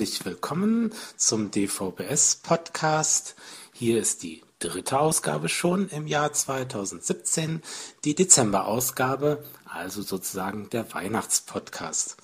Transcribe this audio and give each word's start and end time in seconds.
Herzlich 0.00 0.24
willkommen 0.24 0.94
zum 1.18 1.50
DVBS-Podcast. 1.50 3.36
Hier 3.74 4.00
ist 4.00 4.22
die 4.22 4.42
dritte 4.58 4.98
Ausgabe 4.98 5.50
schon 5.50 5.90
im 5.90 6.06
Jahr 6.06 6.32
2017, 6.32 7.60
die 8.04 8.14
Dezemberausgabe, 8.14 9.44
also 9.66 10.00
sozusagen 10.00 10.70
der 10.70 10.90
Weihnachtspodcast. 10.94 12.16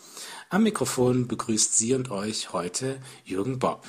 Am 0.48 0.62
Mikrofon 0.62 1.28
begrüßt 1.28 1.76
Sie 1.76 1.92
und 1.92 2.10
euch 2.10 2.54
heute 2.54 2.98
Jürgen 3.26 3.58
Bob. 3.58 3.84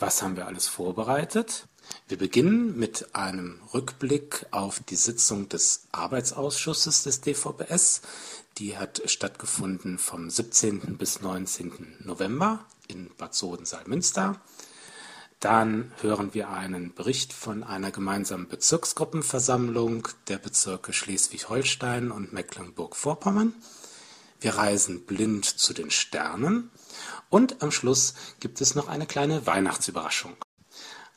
Was 0.00 0.20
haben 0.20 0.34
wir 0.34 0.48
alles 0.48 0.66
vorbereitet? 0.66 1.68
Wir 2.08 2.18
beginnen 2.18 2.76
mit 2.76 3.14
einem 3.14 3.60
Rückblick 3.72 4.46
auf 4.50 4.80
die 4.80 4.96
Sitzung 4.96 5.48
des 5.48 5.86
Arbeitsausschusses 5.92 7.04
des 7.04 7.20
DVBS, 7.20 8.02
die 8.58 8.76
hat 8.76 9.02
stattgefunden 9.06 9.98
vom 9.98 10.28
17. 10.28 10.96
bis 10.98 11.20
19. 11.20 11.96
November 12.04 12.64
in 12.88 13.10
Bad 13.16 13.34
Soden-Salmünster. 13.34 14.40
Dann 15.40 15.92
hören 16.00 16.34
wir 16.34 16.50
einen 16.50 16.94
Bericht 16.94 17.32
von 17.32 17.64
einer 17.64 17.90
gemeinsamen 17.90 18.48
Bezirksgruppenversammlung 18.48 20.08
der 20.28 20.38
Bezirke 20.38 20.92
Schleswig-Holstein 20.92 22.12
und 22.12 22.32
Mecklenburg-Vorpommern. 22.32 23.54
Wir 24.40 24.54
reisen 24.54 25.04
blind 25.04 25.44
zu 25.44 25.72
den 25.72 25.90
Sternen 25.90 26.70
und 27.30 27.62
am 27.62 27.70
Schluss 27.70 28.14
gibt 28.40 28.60
es 28.60 28.74
noch 28.74 28.88
eine 28.88 29.06
kleine 29.06 29.46
Weihnachtsüberraschung. 29.46 30.36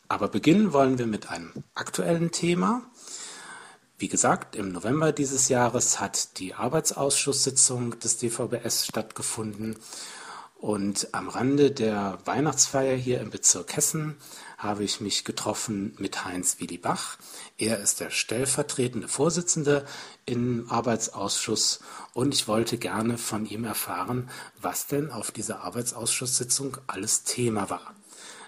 Aber 0.07 0.27
beginnen 0.27 0.73
wollen 0.73 0.97
wir 0.97 1.07
mit 1.07 1.29
einem 1.29 1.51
aktuellen 1.73 2.31
Thema, 2.31 2.83
wie 3.97 4.07
gesagt, 4.09 4.55
im 4.55 4.71
November 4.71 5.11
dieses 5.11 5.49
Jahres 5.49 5.99
hat 5.99 6.39
die 6.39 6.53
Arbeitsausschusssitzung 6.53 7.99
des 7.99 8.17
DVBS 8.17 8.85
stattgefunden 8.85 9.77
und 10.65 11.09
am 11.13 11.29
Rande 11.29 11.71
der 11.71 12.17
Weihnachtsfeier 12.25 12.95
hier 12.95 13.21
im 13.21 13.29
Bezirk 13.29 13.75
Hessen 13.75 14.17
habe 14.57 14.83
ich 14.83 14.99
mich 14.99 15.23
getroffen 15.23 15.93
mit 15.99 16.25
Heinz 16.25 16.59
Willi 16.59 16.77
Bach. 16.77 17.17
Er 17.57 17.79
ist 17.79 17.99
der 17.99 18.09
stellvertretende 18.09 19.07
Vorsitzende 19.07 19.85
im 20.25 20.65
Arbeitsausschuss 20.69 21.81
und 22.13 22.33
ich 22.33 22.47
wollte 22.47 22.77
gerne 22.77 23.17
von 23.17 23.45
ihm 23.45 23.63
erfahren, 23.63 24.29
was 24.59 24.87
denn 24.87 25.11
auf 25.11 25.31
dieser 25.31 25.61
Arbeitsausschusssitzung 25.61 26.77
alles 26.87 27.23
Thema 27.25 27.69
war. 27.69 27.93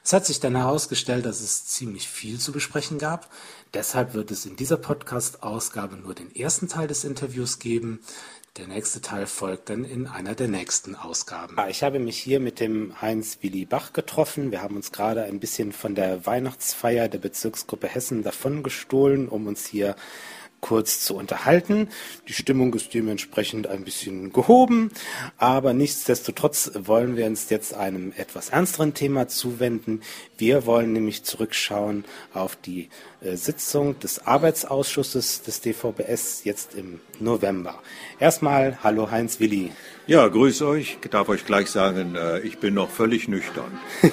Es 0.07 0.13
hat 0.13 0.25
sich 0.25 0.39
dann 0.39 0.55
herausgestellt, 0.55 1.25
dass 1.25 1.41
es 1.41 1.65
ziemlich 1.65 2.07
viel 2.07 2.39
zu 2.39 2.53
besprechen 2.53 2.97
gab. 2.97 3.29
Deshalb 3.73 4.13
wird 4.13 4.31
es 4.31 4.45
in 4.45 4.55
dieser 4.55 4.77
Podcast-Ausgabe 4.77 5.97
nur 5.97 6.13
den 6.13 6.33
ersten 6.35 6.67
Teil 6.67 6.87
des 6.87 7.03
Interviews 7.03 7.59
geben. 7.59 7.99
Der 8.57 8.67
nächste 8.67 9.01
Teil 9.01 9.27
folgt 9.27 9.69
dann 9.69 9.85
in 9.85 10.07
einer 10.07 10.33
der 10.33 10.47
nächsten 10.47 10.95
Ausgaben. 10.95 11.55
Ich 11.69 11.83
habe 11.83 11.99
mich 11.99 12.17
hier 12.17 12.39
mit 12.39 12.59
dem 12.59 12.99
Heinz 13.01 13.39
Willi 13.41 13.65
Bach 13.65 13.93
getroffen. 13.93 14.51
Wir 14.51 14.63
haben 14.63 14.75
uns 14.75 14.91
gerade 14.91 15.23
ein 15.23 15.39
bisschen 15.39 15.73
von 15.73 15.93
der 15.93 16.25
Weihnachtsfeier 16.25 17.07
der 17.07 17.19
Bezirksgruppe 17.19 17.87
Hessen 17.87 18.23
davon 18.23 18.63
gestohlen, 18.63 19.27
um 19.27 19.45
uns 19.45 19.67
hier 19.67 19.95
kurz 20.61 21.01
zu 21.01 21.15
unterhalten. 21.15 21.89
Die 22.27 22.33
Stimmung 22.33 22.73
ist 22.73 22.93
dementsprechend 22.93 23.67
ein 23.67 23.83
bisschen 23.83 24.33
gehoben, 24.33 24.91
aber 25.37 25.73
nichtsdestotrotz 25.73 26.71
wollen 26.73 27.15
wir 27.15 27.25
uns 27.25 27.49
jetzt 27.49 27.73
einem 27.73 28.11
etwas 28.17 28.49
ernsteren 28.49 28.93
Thema 28.93 29.27
zuwenden. 29.27 30.01
Wir 30.37 30.65
wollen 30.65 30.93
nämlich 30.93 31.23
zurückschauen 31.23 32.05
auf 32.33 32.55
die 32.55 32.89
Sitzung 33.21 33.99
des 33.99 34.25
Arbeitsausschusses 34.25 35.41
des 35.41 35.61
DVBS 35.61 36.43
jetzt 36.43 36.75
im 36.75 36.99
November. 37.19 37.81
Erstmal, 38.19 38.77
hallo 38.83 39.09
Heinz 39.09 39.39
Willi. 39.39 39.71
Ja, 40.05 40.27
grüß 40.27 40.61
euch. 40.61 40.97
Ich 41.03 41.09
darf 41.09 41.27
euch 41.27 41.45
gleich 41.45 41.69
sagen, 41.69 42.15
äh, 42.15 42.39
ich 42.39 42.59
bin 42.59 42.73
noch 42.75 42.89
völlig 42.89 43.27
nüchtern. 43.27 43.77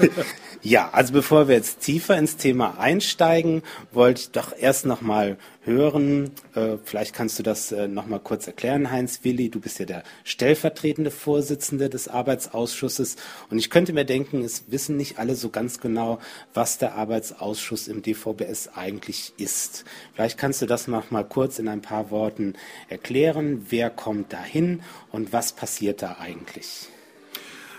ja, 0.62 0.90
also 0.90 1.12
bevor 1.12 1.48
wir 1.48 1.54
jetzt 1.54 1.80
tiefer 1.80 2.16
ins 2.16 2.36
Thema 2.36 2.78
einsteigen, 2.78 3.62
wollte 3.92 4.22
ich 4.22 4.30
doch 4.30 4.52
erst 4.58 4.86
noch 4.86 5.02
mal 5.02 5.36
hören. 5.64 6.32
Äh, 6.54 6.78
vielleicht 6.82 7.14
kannst 7.14 7.38
du 7.38 7.42
das 7.42 7.72
äh, 7.72 7.86
noch 7.86 8.06
mal 8.06 8.18
kurz 8.18 8.46
erklären, 8.46 8.90
Heinz 8.90 9.20
Willi. 9.22 9.50
Du 9.50 9.60
bist 9.60 9.78
ja 9.78 9.86
der 9.86 10.02
stellvertretende 10.24 11.10
Vorsitzende 11.10 11.88
des 11.88 12.08
Arbeitsausschusses. 12.08 13.16
Und 13.50 13.58
ich 13.58 13.70
könnte 13.70 13.92
mir 13.92 14.04
denken, 14.04 14.42
es 14.42 14.64
wissen 14.68 14.96
nicht 14.96 15.18
alle 15.18 15.34
so 15.34 15.50
ganz 15.50 15.78
genau, 15.78 16.18
was 16.54 16.78
der 16.78 16.94
Arbeitsausschuss 16.94 17.86
im 17.86 18.02
DVBS 18.02 18.70
eigentlich 18.74 18.93
ist. 19.36 19.84
Vielleicht 20.14 20.38
kannst 20.38 20.62
du 20.62 20.66
das 20.66 20.88
noch 20.88 21.10
mal 21.10 21.24
kurz 21.24 21.58
in 21.58 21.68
ein 21.68 21.82
paar 21.82 22.10
Worten 22.10 22.54
erklären. 22.88 23.66
Wer 23.70 23.90
kommt 23.90 24.32
dahin 24.32 24.82
und 25.12 25.32
was 25.32 25.52
passiert 25.52 26.02
da 26.02 26.16
eigentlich? 26.20 26.88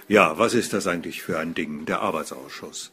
Ja, 0.08 0.38
was 0.38 0.54
ist 0.54 0.74
das 0.74 0.88
eigentlich 0.88 1.24
für 1.24 1.40
ein 1.40 1.54
Ding, 1.54 1.86
der 1.86 2.02
Arbeitsausschuss? 2.02 2.92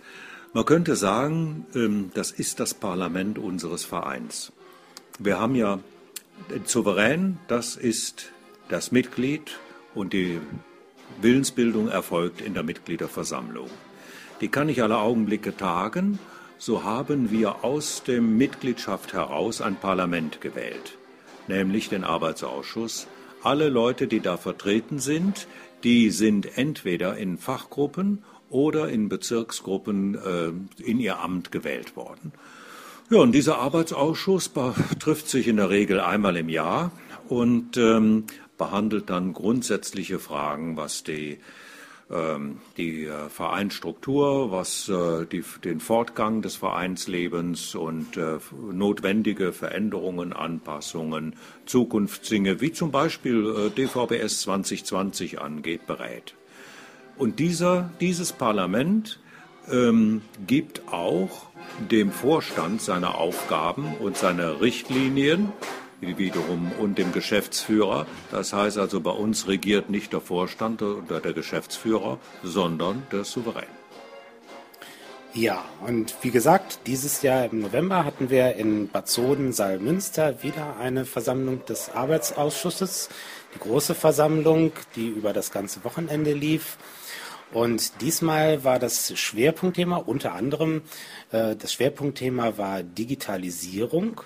Man 0.54 0.64
könnte 0.64 0.96
sagen, 0.96 1.66
ähm, 1.74 2.10
das 2.14 2.30
ist 2.30 2.60
das 2.60 2.74
Parlament 2.74 3.38
unseres 3.38 3.84
Vereins. 3.84 4.52
Wir 5.18 5.38
haben 5.38 5.54
ja 5.54 5.80
den 6.50 6.66
Souverän, 6.66 7.38
das 7.48 7.76
ist 7.76 8.32
das 8.68 8.92
Mitglied 8.92 9.58
und 9.94 10.12
die 10.12 10.40
Willensbildung 11.20 11.88
erfolgt 11.88 12.40
in 12.40 12.54
der 12.54 12.62
Mitgliederversammlung. 12.62 13.68
Die 14.40 14.48
kann 14.48 14.66
nicht 14.66 14.82
alle 14.82 14.98
Augenblicke 14.98 15.56
tagen, 15.56 16.18
so 16.62 16.84
haben 16.84 17.32
wir 17.32 17.64
aus 17.64 18.04
der 18.04 18.22
Mitgliedschaft 18.22 19.14
heraus 19.14 19.60
ein 19.60 19.74
Parlament 19.74 20.40
gewählt, 20.40 20.96
nämlich 21.48 21.88
den 21.88 22.04
Arbeitsausschuss. 22.04 23.08
Alle 23.42 23.68
Leute, 23.68 24.06
die 24.06 24.20
da 24.20 24.36
vertreten 24.36 25.00
sind, 25.00 25.48
die 25.82 26.10
sind 26.10 26.56
entweder 26.56 27.16
in 27.16 27.36
Fachgruppen 27.36 28.22
oder 28.48 28.88
in 28.88 29.08
Bezirksgruppen 29.08 30.14
äh, 30.14 30.82
in 30.84 31.00
ihr 31.00 31.18
Amt 31.18 31.50
gewählt 31.50 31.96
worden. 31.96 32.30
Ja, 33.10 33.18
und 33.18 33.32
dieser 33.32 33.58
Arbeitsausschuss 33.58 34.52
trifft 35.00 35.28
sich 35.28 35.48
in 35.48 35.56
der 35.56 35.68
Regel 35.68 35.98
einmal 35.98 36.36
im 36.36 36.48
Jahr 36.48 36.92
und 37.28 37.76
ähm, 37.76 38.26
behandelt 38.56 39.10
dann 39.10 39.32
grundsätzliche 39.32 40.20
Fragen, 40.20 40.76
was 40.76 41.02
die, 41.02 41.40
die 42.76 43.04
äh, 43.04 43.28
Vereinsstruktur, 43.28 44.50
was 44.50 44.88
äh, 44.88 45.24
die, 45.24 45.42
den 45.64 45.80
Fortgang 45.80 46.42
des 46.42 46.56
Vereinslebens 46.56 47.74
und 47.74 48.16
äh, 48.16 48.38
notwendige 48.70 49.52
Veränderungen, 49.52 50.32
Anpassungen, 50.32 51.36
Zukunftsdinge, 51.64 52.60
wie 52.60 52.72
zum 52.72 52.90
Beispiel 52.90 53.70
DVBS 53.76 54.42
2020 54.42 55.40
angeht, 55.40 55.86
berät. 55.86 56.34
Und 57.16 57.38
dieser, 57.38 57.90
dieses 58.00 58.32
Parlament 58.32 59.20
ähm, 59.70 60.22
gibt 60.46 60.82
auch 60.92 61.46
dem 61.90 62.10
Vorstand 62.10 62.82
seine 62.82 63.14
Aufgaben 63.14 63.94
und 64.00 64.16
seine 64.16 64.60
Richtlinien 64.60 65.52
wiederum 66.02 66.72
und 66.78 66.98
dem 66.98 67.12
Geschäftsführer. 67.12 68.06
Das 68.30 68.52
heißt 68.52 68.78
also, 68.78 69.00
bei 69.00 69.10
uns 69.10 69.48
regiert 69.48 69.88
nicht 69.88 70.12
der 70.12 70.20
Vorstand 70.20 70.82
oder 70.82 71.20
der 71.20 71.32
Geschäftsführer, 71.32 72.18
sondern 72.42 73.06
der 73.12 73.24
Souverän. 73.24 73.64
Ja, 75.34 75.64
und 75.86 76.14
wie 76.20 76.30
gesagt, 76.30 76.80
dieses 76.86 77.22
Jahr 77.22 77.46
im 77.46 77.60
November 77.60 78.04
hatten 78.04 78.28
wir 78.28 78.54
in 78.56 78.88
Bad 78.88 79.08
Soden-Salmünster 79.08 80.42
wieder 80.42 80.76
eine 80.76 81.06
Versammlung 81.06 81.64
des 81.64 81.88
Arbeitsausschusses, 81.88 83.08
die 83.54 83.58
große 83.58 83.94
Versammlung, 83.94 84.72
die 84.94 85.08
über 85.08 85.32
das 85.32 85.50
ganze 85.50 85.84
Wochenende 85.84 86.34
lief. 86.34 86.76
Und 87.52 88.02
diesmal 88.02 88.64
war 88.64 88.78
das 88.78 89.18
Schwerpunktthema 89.18 89.96
unter 89.96 90.34
anderem, 90.34 90.82
äh, 91.30 91.56
das 91.56 91.72
Schwerpunktthema 91.72 92.58
war 92.58 92.82
Digitalisierung. 92.82 94.20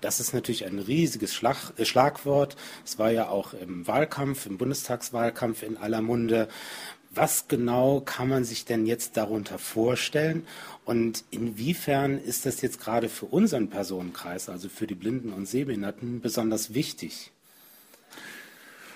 Das 0.00 0.20
ist 0.20 0.32
natürlich 0.32 0.64
ein 0.64 0.78
riesiges 0.78 1.34
Schlag, 1.34 1.72
äh, 1.76 1.84
Schlagwort. 1.84 2.56
Es 2.84 2.98
war 2.98 3.10
ja 3.10 3.28
auch 3.28 3.54
im 3.54 3.86
Wahlkampf, 3.86 4.46
im 4.46 4.58
Bundestagswahlkampf 4.58 5.62
in 5.62 5.76
aller 5.76 6.02
Munde. 6.02 6.48
Was 7.10 7.48
genau 7.48 8.00
kann 8.00 8.28
man 8.28 8.44
sich 8.44 8.64
denn 8.64 8.86
jetzt 8.86 9.16
darunter 9.16 9.58
vorstellen? 9.58 10.46
Und 10.84 11.24
inwiefern 11.30 12.18
ist 12.18 12.46
das 12.46 12.60
jetzt 12.60 12.80
gerade 12.80 13.08
für 13.08 13.26
unseren 13.26 13.70
Personenkreis, 13.70 14.48
also 14.48 14.68
für 14.68 14.86
die 14.86 14.94
Blinden 14.94 15.32
und 15.32 15.46
Sehbehinderten, 15.46 16.20
besonders 16.20 16.74
wichtig? 16.74 17.32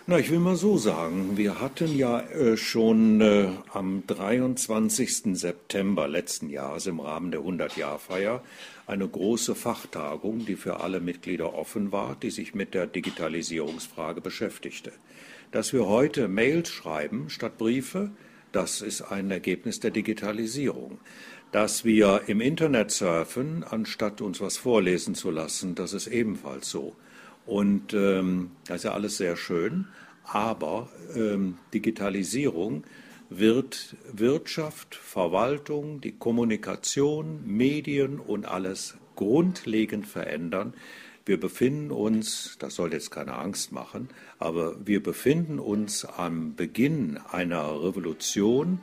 Na, 0.04 0.18
ich 0.18 0.32
will 0.32 0.40
mal 0.40 0.56
so 0.56 0.78
sagen, 0.78 1.36
wir 1.36 1.60
hatten 1.60 1.96
ja 1.96 2.22
äh, 2.22 2.56
schon 2.56 3.20
äh, 3.20 3.50
am 3.72 4.02
23. 4.04 5.38
September 5.38 6.08
letzten 6.08 6.50
Jahres 6.50 6.88
im 6.88 6.98
Rahmen 6.98 7.30
der 7.30 7.42
100-Jahr-Feier 7.42 8.42
eine 8.88 9.06
große 9.06 9.54
Fachtagung, 9.54 10.44
die 10.44 10.56
für 10.56 10.80
alle 10.80 10.98
Mitglieder 10.98 11.54
offen 11.54 11.92
war, 11.92 12.16
die 12.20 12.30
sich 12.30 12.52
mit 12.52 12.74
der 12.74 12.88
Digitalisierungsfrage 12.88 14.20
beschäftigte. 14.20 14.90
Dass 15.52 15.72
wir 15.72 15.86
heute 15.86 16.26
Mails 16.26 16.70
schreiben 16.70 17.30
statt 17.30 17.56
Briefe, 17.56 18.10
das 18.50 18.80
ist 18.80 19.02
ein 19.02 19.30
Ergebnis 19.30 19.78
der 19.78 19.92
Digitalisierung. 19.92 20.98
Dass 21.52 21.84
wir 21.84 22.22
im 22.26 22.40
Internet 22.40 22.90
surfen, 22.90 23.62
anstatt 23.62 24.20
uns 24.20 24.40
was 24.40 24.56
vorlesen 24.56 25.14
zu 25.14 25.30
lassen, 25.30 25.76
das 25.76 25.92
ist 25.92 26.08
ebenfalls 26.08 26.68
so. 26.68 26.96
Und 27.46 27.92
ähm, 27.94 28.52
das 28.66 28.78
ist 28.78 28.84
ja 28.84 28.92
alles 28.92 29.16
sehr 29.16 29.36
schön, 29.36 29.88
aber 30.24 30.88
ähm, 31.14 31.58
Digitalisierung 31.74 32.84
wird 33.28 33.96
Wirtschaft, 34.12 34.94
Verwaltung, 34.94 36.00
die 36.00 36.12
Kommunikation, 36.12 37.42
Medien 37.46 38.20
und 38.20 38.46
alles 38.46 38.96
grundlegend 39.16 40.06
verändern. 40.06 40.74
Wir 41.24 41.38
befinden 41.38 41.90
uns, 41.90 42.56
das 42.58 42.74
soll 42.74 42.92
jetzt 42.92 43.10
keine 43.10 43.38
Angst 43.38 43.72
machen, 43.72 44.08
aber 44.38 44.76
wir 44.84 45.02
befinden 45.02 45.58
uns 45.58 46.04
am 46.04 46.56
Beginn 46.56 47.18
einer 47.30 47.82
Revolution, 47.82 48.80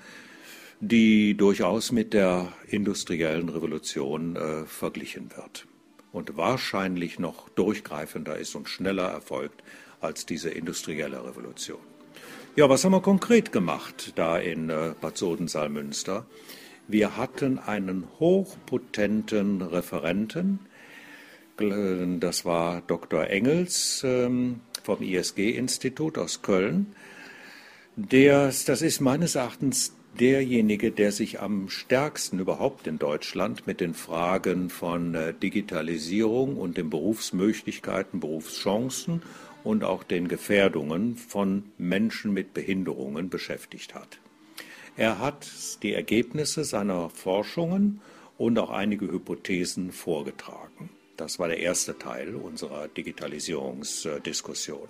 die 0.79 1.35
durchaus 1.35 1.91
mit 1.91 2.13
der 2.13 2.53
industriellen 2.67 3.49
Revolution 3.49 4.37
äh, 4.37 4.65
verglichen 4.65 5.31
wird 5.35 5.67
und 6.11 6.37
wahrscheinlich 6.37 7.19
noch 7.19 7.49
durchgreifender 7.49 8.37
ist 8.37 8.55
und 8.55 8.67
schneller 8.69 9.07
erfolgt 9.07 9.63
als 10.01 10.25
diese 10.25 10.49
industrielle 10.49 11.23
Revolution. 11.25 11.79
Ja, 12.55 12.69
was 12.69 12.83
haben 12.83 12.93
wir 12.93 13.01
konkret 13.01 13.51
gemacht 13.51 14.13
da 14.15 14.37
in 14.37 14.69
äh, 14.69 14.93
Bad 14.99 15.17
Sodensalmünster? 15.17 16.25
Wir 16.87 17.17
hatten 17.17 17.59
einen 17.59 18.07
hochpotenten 18.19 19.61
Referenten, 19.61 20.59
das 22.19 22.45
war 22.45 22.81
Dr. 22.87 23.27
Engels 23.27 24.01
ähm, 24.05 24.61
vom 24.83 25.01
ISG-Institut 25.01 26.17
aus 26.17 26.41
Köln. 26.41 26.95
Der, 27.97 28.45
das 28.45 28.81
ist 28.81 29.01
meines 29.01 29.35
Erachtens 29.35 29.93
derjenige, 30.17 30.91
der 30.91 31.11
sich 31.11 31.41
am 31.41 31.69
stärksten 31.69 32.39
überhaupt 32.39 32.87
in 32.87 32.99
Deutschland 32.99 33.67
mit 33.67 33.81
den 33.81 33.93
Fragen 33.93 34.69
von 34.69 35.15
äh, 35.15 35.33
Digitalisierung 35.33 36.57
und 36.57 36.77
den 36.77 36.89
Berufsmöglichkeiten, 36.89 38.19
Berufschancen 38.19 39.21
und 39.63 39.83
auch 39.83 40.03
den 40.03 40.27
Gefährdungen 40.27 41.15
von 41.15 41.63
Menschen 41.77 42.33
mit 42.33 42.53
Behinderungen 42.53 43.29
beschäftigt 43.29 43.95
hat. 43.95 44.19
Er 44.97 45.19
hat 45.19 45.47
die 45.83 45.93
Ergebnisse 45.93 46.63
seiner 46.63 47.09
Forschungen 47.09 48.01
und 48.37 48.57
auch 48.57 48.69
einige 48.69 49.11
Hypothesen 49.11 49.91
vorgetragen. 49.91 50.89
Das 51.17 51.39
war 51.39 51.49
der 51.49 51.59
erste 51.59 51.97
Teil 51.97 52.35
unserer 52.35 52.87
Digitalisierungsdiskussion. 52.87 54.87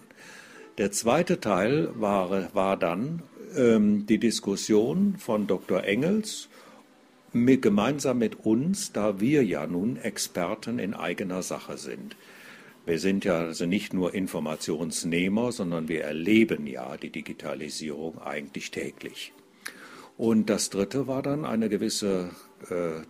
Der 0.78 0.92
zweite 0.92 1.40
Teil 1.40 1.90
war, 1.96 2.54
war 2.54 2.78
dann 2.78 3.24
ähm, 3.56 4.06
die 4.06 4.18
Diskussion 4.18 5.16
von 5.18 5.48
Dr. 5.48 5.84
Engels 5.84 6.50
mit, 7.34 7.62
gemeinsam 7.62 8.20
mit 8.20 8.46
uns, 8.46 8.92
da 8.92 9.20
wir 9.20 9.44
ja 9.44 9.68
nun 9.68 9.98
Experten 9.98 10.80
in 10.80 10.94
eigener 10.94 11.44
Sache 11.44 11.78
sind. 11.78 12.16
Wir 12.86 13.00
sind 13.00 13.24
ja 13.26 13.40
also 13.40 13.66
nicht 13.66 13.94
nur 13.94 14.14
Informationsnehmer, 14.14 15.52
sondern 15.52 15.88
wir 15.88 16.04
erleben 16.04 16.66
ja 16.66 16.98
die 16.98 17.12
Digitalisierung 17.12 18.20
eigentlich 18.20 18.72
täglich. 18.72 19.34
Und 20.18 20.50
das 20.50 20.70
Dritte 20.70 21.08
war 21.08 21.22
dann 21.22 21.46
eine 21.46 21.70
gewisse 21.70 22.32
äh, 22.70 23.04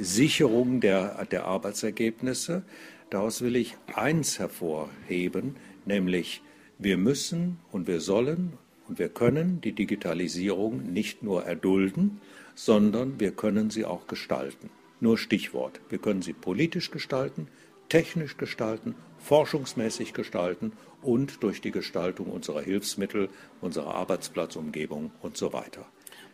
Sicherung 0.00 0.80
der, 0.80 1.24
der 1.24 1.44
Arbeitsergebnisse. 1.46 2.62
Daraus 3.10 3.40
will 3.40 3.56
ich 3.56 3.76
eins 3.94 4.38
hervorheben, 4.38 5.56
nämlich 5.86 6.42
wir 6.78 6.98
müssen 6.98 7.58
und 7.72 7.86
wir 7.86 8.00
sollen 8.00 8.52
und 8.88 8.98
wir 8.98 9.08
können 9.08 9.60
die 9.60 9.72
Digitalisierung 9.72 10.92
nicht 10.92 11.22
nur 11.22 11.44
erdulden, 11.44 12.20
sondern 12.54 13.20
wir 13.20 13.32
können 13.32 13.70
sie 13.70 13.84
auch 13.84 14.06
gestalten. 14.06 14.70
Nur 15.00 15.18
Stichwort. 15.18 15.80
Wir 15.88 15.98
können 15.98 16.22
sie 16.22 16.32
politisch 16.32 16.90
gestalten, 16.90 17.48
technisch 17.88 18.36
gestalten, 18.36 18.94
forschungsmäßig 19.18 20.14
gestalten 20.14 20.72
und 21.02 21.42
durch 21.42 21.60
die 21.60 21.70
Gestaltung 21.70 22.28
unserer 22.28 22.62
Hilfsmittel, 22.62 23.28
unserer 23.60 23.94
Arbeitsplatzumgebung 23.94 25.12
und 25.20 25.36
so 25.36 25.52
weiter. 25.52 25.86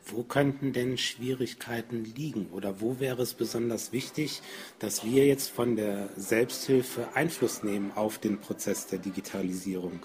Wo 0.04 0.24
könnten 0.24 0.72
denn 0.72 0.98
Schwierigkeiten 0.98 2.04
liegen 2.04 2.48
oder 2.52 2.80
wo 2.80 2.98
wäre 2.98 3.22
es 3.22 3.34
besonders 3.34 3.92
wichtig, 3.92 4.42
dass 4.80 5.04
wir 5.04 5.26
jetzt 5.26 5.50
von 5.50 5.76
der 5.76 6.08
Selbsthilfe 6.16 7.08
Einfluss 7.14 7.62
nehmen 7.62 7.92
auf 7.94 8.18
den 8.18 8.38
Prozess 8.38 8.86
der 8.88 8.98
Digitalisierung? 8.98 10.00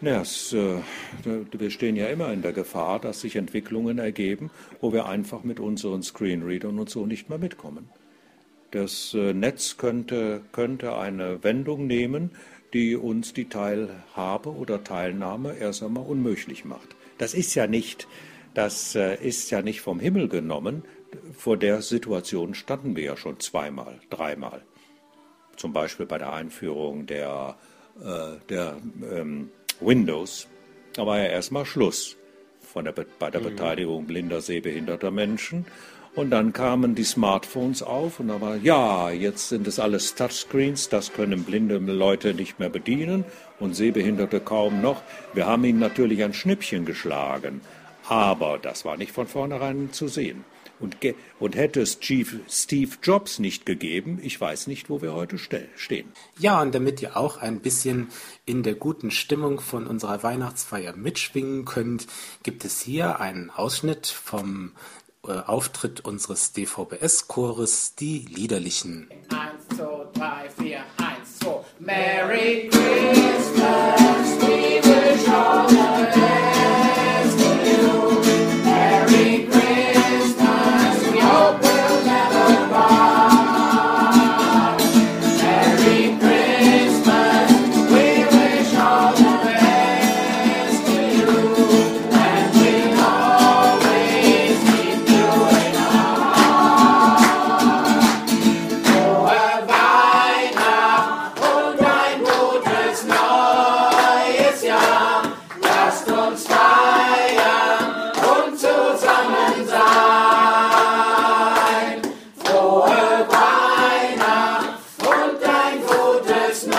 Ja, 0.00 0.20
es, 0.20 0.52
äh, 0.52 0.78
wir 1.24 1.70
stehen 1.70 1.96
ja 1.96 2.06
immer 2.06 2.32
in 2.32 2.40
der 2.40 2.52
Gefahr, 2.52 3.00
dass 3.00 3.20
sich 3.20 3.34
Entwicklungen 3.34 3.98
ergeben, 3.98 4.50
wo 4.80 4.92
wir 4.92 5.06
einfach 5.06 5.42
mit 5.42 5.58
unseren 5.58 6.04
Screenreadern 6.04 6.78
und 6.78 6.88
so 6.88 7.04
nicht 7.04 7.28
mehr 7.28 7.38
mitkommen. 7.38 7.88
Das 8.70 9.12
äh, 9.14 9.32
Netz 9.32 9.76
könnte, 9.76 10.42
könnte 10.52 10.96
eine 10.96 11.42
Wendung 11.42 11.88
nehmen, 11.88 12.30
die 12.74 12.94
uns 12.94 13.32
die 13.32 13.48
Teilhabe 13.48 14.50
oder 14.50 14.84
Teilnahme 14.84 15.56
erst 15.56 15.82
einmal 15.82 16.06
unmöglich 16.06 16.64
macht. 16.64 16.94
Das 17.16 17.34
ist 17.34 17.56
ja 17.56 17.66
nicht, 17.66 18.06
das 18.54 18.94
äh, 18.94 19.16
ist 19.16 19.50
ja 19.50 19.62
nicht 19.62 19.80
vom 19.80 19.98
Himmel 19.98 20.28
genommen. 20.28 20.84
Vor 21.36 21.56
der 21.56 21.82
Situation 21.82 22.54
standen 22.54 22.94
wir 22.94 23.02
ja 23.02 23.16
schon 23.16 23.40
zweimal, 23.40 23.98
dreimal. 24.10 24.62
Zum 25.56 25.72
Beispiel 25.72 26.06
bei 26.06 26.18
der 26.18 26.32
Einführung 26.32 27.06
der, 27.06 27.56
äh, 28.00 28.36
der 28.48 28.76
ähm, 29.10 29.50
Windows, 29.80 30.48
da 30.94 31.06
war 31.06 31.18
ja 31.18 31.26
erstmal 31.26 31.64
Schluss 31.64 32.16
von 32.60 32.84
der, 32.84 32.92
bei 32.92 33.30
der 33.30 33.40
mhm. 33.40 33.44
Beteiligung 33.44 34.06
blinder, 34.06 34.40
sehbehinderter 34.40 35.10
Menschen. 35.10 35.66
Und 36.14 36.30
dann 36.30 36.52
kamen 36.52 36.94
die 36.94 37.04
Smartphones 37.04 37.82
auf 37.82 38.18
und 38.18 38.28
da 38.28 38.40
war, 38.40 38.56
ja, 38.56 39.10
jetzt 39.10 39.50
sind 39.50 39.68
es 39.68 39.78
alles 39.78 40.16
Touchscreens, 40.16 40.88
das 40.88 41.12
können 41.12 41.44
blinde 41.44 41.76
Leute 41.78 42.34
nicht 42.34 42.58
mehr 42.58 42.70
bedienen 42.70 43.24
und 43.60 43.76
Sehbehinderte 43.76 44.40
kaum 44.40 44.82
noch. 44.82 45.02
Wir 45.32 45.46
haben 45.46 45.64
ihnen 45.64 45.78
natürlich 45.78 46.24
ein 46.24 46.34
Schnippchen 46.34 46.84
geschlagen, 46.86 47.60
aber 48.08 48.58
das 48.60 48.84
war 48.84 48.96
nicht 48.96 49.12
von 49.12 49.28
vornherein 49.28 49.92
zu 49.92 50.08
sehen. 50.08 50.44
Und, 50.80 50.96
und 51.40 51.56
hätte 51.56 51.80
es 51.80 52.00
Chief 52.00 52.40
Steve 52.48 52.92
Jobs 53.02 53.38
nicht 53.38 53.66
gegeben, 53.66 54.18
ich 54.22 54.40
weiß 54.40 54.66
nicht, 54.66 54.90
wo 54.90 55.02
wir 55.02 55.12
heute 55.12 55.38
stehen. 55.38 56.12
Ja, 56.38 56.60
und 56.60 56.74
damit 56.74 57.02
ihr 57.02 57.16
auch 57.16 57.38
ein 57.38 57.60
bisschen 57.60 58.08
in 58.44 58.62
der 58.62 58.74
guten 58.74 59.10
Stimmung 59.10 59.60
von 59.60 59.86
unserer 59.86 60.22
Weihnachtsfeier 60.22 60.94
mitschwingen 60.96 61.64
könnt, 61.64 62.06
gibt 62.42 62.64
es 62.64 62.80
hier 62.80 63.20
einen 63.20 63.50
Ausschnitt 63.50 64.06
vom 64.06 64.72
äh, 65.26 65.32
Auftritt 65.32 66.00
unseres 66.00 66.52
DVBS-Chores, 66.52 67.94
die 67.96 68.20
Liederlichen. 68.20 69.10
Eins, 69.30 69.68
zwei, 69.76 70.06
drei, 70.14 70.50
vier, 70.50 70.80
eins, 70.96 71.38
zwei. 71.38 71.60
Merry 71.80 72.17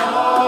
Lord. 0.08 0.39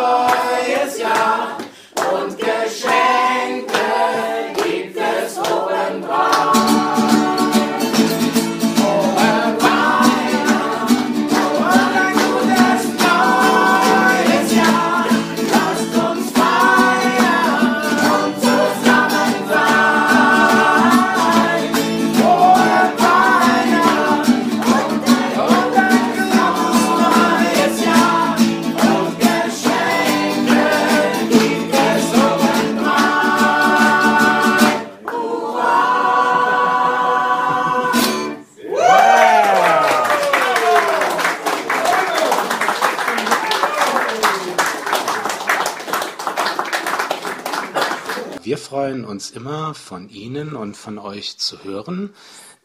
Uns 49.12 49.30
immer, 49.30 49.76
von 49.76 50.10
Ihnen 50.10 50.56
und 50.56 50.76
von 50.76 50.98
euch 50.98 51.38
zu 51.38 51.64
hören. 51.64 52.10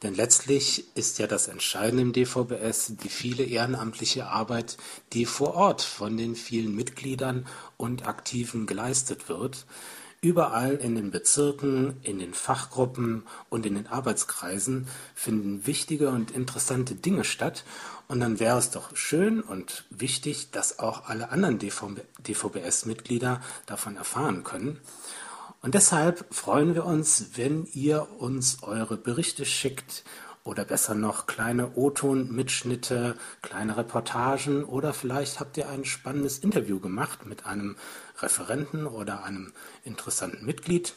Denn 0.02 0.14
letztlich 0.14 0.84
ist 0.94 1.18
ja 1.18 1.26
das 1.26 1.48
Entscheidende 1.48 2.02
im 2.02 2.12
DVBS 2.12 2.92
die 3.02 3.08
viele 3.08 3.44
ehrenamtliche 3.44 4.26
Arbeit, 4.26 4.76
die 5.12 5.26
vor 5.26 5.54
Ort 5.54 5.82
von 5.82 6.16
den 6.16 6.36
vielen 6.36 6.74
Mitgliedern 6.74 7.46
und 7.76 8.06
Aktiven 8.06 8.66
geleistet 8.66 9.28
wird. 9.28 9.66
Überall 10.20 10.74
in 10.74 10.94
den 10.96 11.10
Bezirken, 11.10 11.98
in 12.02 12.18
den 12.18 12.34
Fachgruppen 12.34 13.22
und 13.48 13.64
in 13.64 13.74
den 13.74 13.86
Arbeitskreisen 13.86 14.88
finden 15.14 15.66
wichtige 15.66 16.08
und 16.10 16.30
interessante 16.30 16.94
Dinge 16.94 17.24
statt. 17.24 17.64
Und 18.08 18.20
dann 18.20 18.40
wäre 18.40 18.58
es 18.58 18.70
doch 18.70 18.96
schön 18.96 19.40
und 19.40 19.84
wichtig, 19.90 20.50
dass 20.50 20.78
auch 20.78 21.08
alle 21.08 21.30
anderen 21.30 21.58
DVBS-Mitglieder 21.58 23.40
davon 23.66 23.96
erfahren 23.96 24.42
können. 24.42 24.80
Und 25.62 25.74
deshalb 25.74 26.32
freuen 26.34 26.74
wir 26.74 26.84
uns, 26.84 27.30
wenn 27.34 27.66
ihr 27.66 28.06
uns 28.18 28.62
eure 28.62 28.96
Berichte 28.96 29.44
schickt 29.44 30.04
oder 30.46 30.64
besser 30.64 30.94
noch 30.94 31.26
kleine 31.26 31.72
O-Ton-Mitschnitte, 31.74 33.16
kleine 33.42 33.76
Reportagen 33.76 34.64
oder 34.64 34.94
vielleicht 34.94 35.40
habt 35.40 35.56
ihr 35.56 35.68
ein 35.68 35.84
spannendes 35.84 36.38
Interview 36.38 36.78
gemacht 36.78 37.26
mit 37.26 37.46
einem 37.46 37.76
Referenten 38.18 38.86
oder 38.86 39.24
einem 39.24 39.52
interessanten 39.82 40.46
Mitglied. 40.46 40.94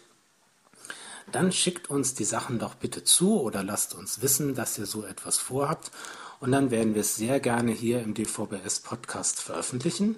Dann 1.31 1.51
schickt 1.51 1.89
uns 1.89 2.13
die 2.13 2.25
Sachen 2.25 2.59
doch 2.59 2.75
bitte 2.75 3.03
zu 3.03 3.41
oder 3.41 3.63
lasst 3.63 3.95
uns 3.95 4.21
wissen, 4.21 4.55
dass 4.55 4.77
ihr 4.77 4.85
so 4.85 5.03
etwas 5.03 5.37
vorhabt 5.37 5.91
und 6.39 6.51
dann 6.51 6.71
werden 6.71 6.93
wir 6.93 7.01
es 7.01 7.15
sehr 7.15 7.39
gerne 7.39 7.71
hier 7.71 8.01
im 8.01 8.13
DVBS 8.13 8.81
Podcast 8.81 9.39
veröffentlichen 9.39 10.15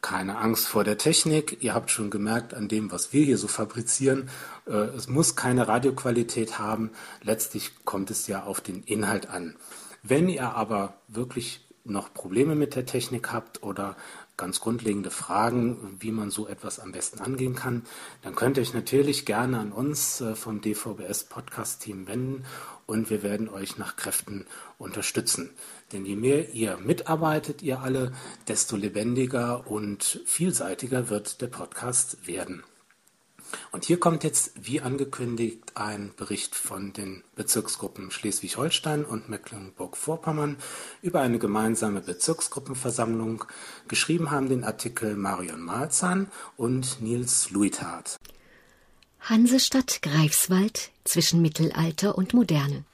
keine 0.00 0.38
Angst 0.38 0.66
vor 0.68 0.84
der 0.84 0.98
Technik. 0.98 1.62
Ihr 1.62 1.74
habt 1.74 1.90
schon 1.90 2.10
gemerkt 2.10 2.54
an 2.54 2.68
dem, 2.68 2.92
was 2.92 3.12
wir 3.12 3.24
hier 3.24 3.38
so 3.38 3.48
fabrizieren, 3.48 4.30
äh, 4.66 4.72
es 4.72 5.08
muss 5.08 5.36
keine 5.36 5.68
Radioqualität 5.68 6.58
haben. 6.58 6.90
Letztlich 7.22 7.84
kommt 7.84 8.10
es 8.10 8.26
ja 8.26 8.44
auf 8.44 8.60
den 8.60 8.82
Inhalt 8.82 9.28
an. 9.28 9.56
Wenn 10.02 10.28
ihr 10.28 10.54
aber 10.54 10.94
wirklich 11.08 11.67
noch 11.90 12.12
Probleme 12.12 12.54
mit 12.54 12.74
der 12.74 12.86
Technik 12.86 13.32
habt 13.32 13.62
oder 13.62 13.96
ganz 14.36 14.60
grundlegende 14.60 15.10
Fragen, 15.10 15.96
wie 16.00 16.12
man 16.12 16.30
so 16.30 16.46
etwas 16.46 16.78
am 16.78 16.92
besten 16.92 17.20
angehen 17.20 17.54
kann, 17.54 17.82
dann 18.22 18.34
könnt 18.34 18.56
ihr 18.56 18.62
euch 18.62 18.72
natürlich 18.72 19.26
gerne 19.26 19.58
an 19.58 19.72
uns 19.72 20.20
äh, 20.20 20.34
vom 20.34 20.60
DVBS 20.60 21.24
Podcast 21.24 21.82
Team 21.82 22.06
wenden 22.06 22.44
und 22.86 23.10
wir 23.10 23.22
werden 23.22 23.48
euch 23.48 23.76
nach 23.78 23.96
Kräften 23.96 24.46
unterstützen. 24.78 25.50
Denn 25.92 26.06
je 26.06 26.16
mehr 26.16 26.54
ihr 26.54 26.78
mitarbeitet, 26.78 27.62
ihr 27.62 27.80
alle, 27.80 28.12
desto 28.46 28.76
lebendiger 28.76 29.66
und 29.70 30.22
vielseitiger 30.24 31.10
wird 31.10 31.40
der 31.40 31.48
Podcast 31.48 32.26
werden. 32.26 32.62
Und 33.72 33.84
hier 33.84 34.00
kommt 34.00 34.24
jetzt, 34.24 34.52
wie 34.60 34.80
angekündigt, 34.80 35.72
ein 35.74 36.12
Bericht 36.16 36.54
von 36.54 36.92
den 36.92 37.22
Bezirksgruppen 37.36 38.10
Schleswig-Holstein 38.10 39.04
und 39.04 39.28
Mecklenburg-Vorpommern 39.28 40.56
über 41.02 41.20
eine 41.20 41.38
gemeinsame 41.38 42.00
Bezirksgruppenversammlung. 42.00 43.44
Geschrieben 43.88 44.30
haben 44.30 44.48
den 44.48 44.64
Artikel 44.64 45.16
Marion 45.16 45.60
Malzahn 45.60 46.30
und 46.56 47.00
Nils 47.00 47.50
Luithardt. 47.50 48.16
Hansestadt 49.20 50.00
Greifswald 50.02 50.90
zwischen 51.04 51.42
Mittelalter 51.42 52.16
und 52.16 52.34
Moderne. 52.34 52.84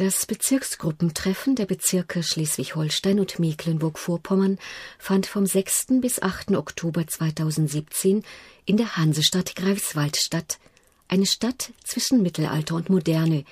Das 0.00 0.24
Bezirksgruppentreffen 0.24 1.56
der 1.56 1.66
Bezirke 1.66 2.22
Schleswig-Holstein 2.22 3.20
und 3.20 3.38
Mecklenburg-Vorpommern 3.38 4.58
fand 4.98 5.26
vom 5.26 5.44
6. 5.44 6.00
bis 6.00 6.22
8. 6.22 6.52
Oktober 6.52 7.06
2017 7.06 8.24
in 8.64 8.78
der 8.78 8.96
Hansestadt 8.96 9.54
Greifswald 9.56 10.16
statt, 10.16 10.58
eine 11.06 11.26
Stadt 11.26 11.72
zwischen 11.84 12.22
Mittelalter 12.22 12.76
und 12.76 12.88
Moderne, 12.88 13.44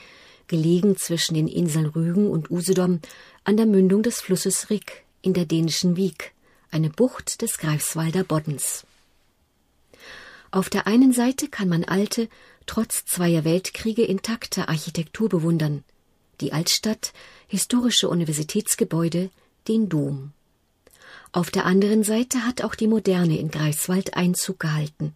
gelegen 0.47 0.97
zwischen 0.97 1.35
den 1.35 1.49
Inseln 1.49 1.85
Rügen 1.85 2.31
und 2.31 2.51
Usedom 2.51 3.03
an 3.45 3.59
der 3.59 3.67
Mündung 3.67 4.03
des 4.03 4.23
Flusses 4.23 4.71
Rick 4.71 5.05
in 5.21 5.35
der 5.35 5.45
dänischen 5.45 5.97
Wiek, 5.97 6.33
eine 6.71 6.89
Bucht 6.89 7.43
des 7.43 7.59
Greifswalder 7.59 8.25
Boddens. 8.25 8.87
Auf 10.51 10.71
der 10.71 10.87
einen 10.87 11.13
Seite 11.13 11.49
kann 11.49 11.69
man 11.69 11.85
alte, 11.85 12.27
trotz 12.65 13.05
zweier 13.05 13.45
Weltkriege 13.45 14.05
intakte 14.05 14.71
Architektur 14.71 15.29
bewundern– 15.29 15.85
die 16.41 16.53
Altstadt, 16.53 17.13
historische 17.47 18.09
Universitätsgebäude, 18.09 19.31
den 19.67 19.89
Dom. 19.89 20.33
Auf 21.33 21.51
der 21.51 21.67
anderen 21.67 22.05
Seite 22.05 22.47
hat 22.47 22.63
auch 22.63 22.75
die 22.75 22.87
Moderne 22.87 23.39
in 23.39 23.51
Greifswald 23.51 24.15
Einzug 24.15 24.61
gehalten. 24.61 25.15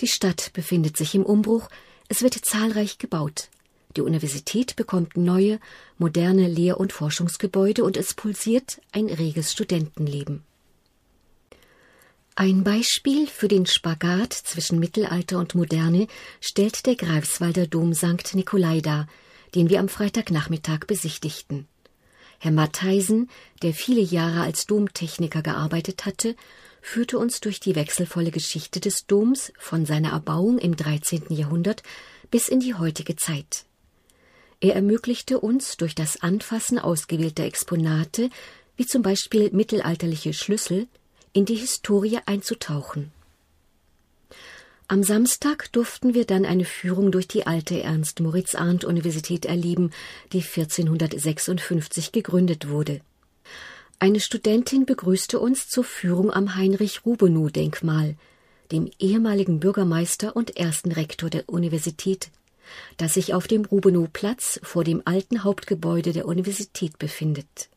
Die 0.00 0.08
Stadt 0.08 0.52
befindet 0.52 0.96
sich 0.96 1.14
im 1.14 1.24
Umbruch, 1.24 1.68
es 2.08 2.22
wird 2.22 2.34
zahlreich 2.34 2.98
gebaut. 2.98 3.48
Die 3.96 4.02
Universität 4.02 4.76
bekommt 4.76 5.16
neue, 5.16 5.60
moderne 5.98 6.48
Lehr- 6.48 6.80
und 6.80 6.92
Forschungsgebäude 6.92 7.84
und 7.84 7.96
es 7.96 8.12
pulsiert 8.12 8.80
ein 8.92 9.06
reges 9.06 9.52
Studentenleben. 9.52 10.42
Ein 12.36 12.64
Beispiel 12.64 13.28
für 13.28 13.46
den 13.46 13.64
Spagat 13.64 14.32
zwischen 14.32 14.80
Mittelalter 14.80 15.38
und 15.38 15.54
Moderne 15.54 16.08
stellt 16.40 16.84
der 16.84 16.96
Greifswalder 16.96 17.68
Dom 17.68 17.94
St. 17.94 18.34
Nikolai 18.34 18.80
dar, 18.80 19.06
den 19.54 19.70
wir 19.70 19.80
am 19.80 19.88
Freitagnachmittag 19.88 20.80
besichtigten. 20.86 21.66
Herr 22.38 22.50
Mattheisen, 22.50 23.30
der 23.62 23.72
viele 23.72 24.00
Jahre 24.00 24.42
als 24.42 24.66
Domtechniker 24.66 25.42
gearbeitet 25.42 26.04
hatte, 26.04 26.36
führte 26.82 27.18
uns 27.18 27.40
durch 27.40 27.60
die 27.60 27.74
wechselvolle 27.74 28.30
Geschichte 28.30 28.80
des 28.80 29.06
Doms 29.06 29.52
von 29.58 29.86
seiner 29.86 30.10
Erbauung 30.10 30.58
im 30.58 30.76
13. 30.76 31.24
Jahrhundert 31.30 31.82
bis 32.30 32.48
in 32.48 32.60
die 32.60 32.74
heutige 32.74 33.16
Zeit. 33.16 33.64
Er 34.60 34.74
ermöglichte 34.74 35.40
uns 35.40 35.78
durch 35.78 35.94
das 35.94 36.20
Anfassen 36.20 36.78
ausgewählter 36.78 37.44
Exponate, 37.44 38.28
wie 38.76 38.86
zum 38.86 39.00
Beispiel 39.00 39.50
mittelalterliche 39.50 40.34
Schlüssel, 40.34 40.86
in 41.32 41.46
die 41.46 41.56
Historie 41.56 42.18
einzutauchen. 42.26 43.13
Am 44.86 45.02
Samstag 45.02 45.72
durften 45.72 46.12
wir 46.12 46.26
dann 46.26 46.44
eine 46.44 46.66
Führung 46.66 47.10
durch 47.10 47.26
die 47.26 47.46
alte 47.46 47.82
Ernst-Moritz-Arndt-Universität 47.82 49.46
erleben, 49.46 49.92
die 50.32 50.42
1456 50.42 52.12
gegründet 52.12 52.68
wurde. 52.68 53.00
Eine 53.98 54.20
Studentin 54.20 54.84
begrüßte 54.84 55.40
uns 55.40 55.68
zur 55.68 55.84
Führung 55.84 56.30
am 56.30 56.54
Heinrich-Rubenow-Denkmal, 56.54 58.16
dem 58.72 58.90
ehemaligen 58.98 59.58
Bürgermeister 59.58 60.36
und 60.36 60.58
ersten 60.58 60.92
Rektor 60.92 61.30
der 61.30 61.48
Universität, 61.48 62.30
das 62.98 63.14
sich 63.14 63.32
auf 63.32 63.46
dem 63.46 63.64
Rubenow-Platz 63.64 64.60
vor 64.62 64.84
dem 64.84 65.00
alten 65.06 65.44
Hauptgebäude 65.44 66.12
der 66.12 66.26
Universität 66.26 66.98
befindet. 66.98 67.70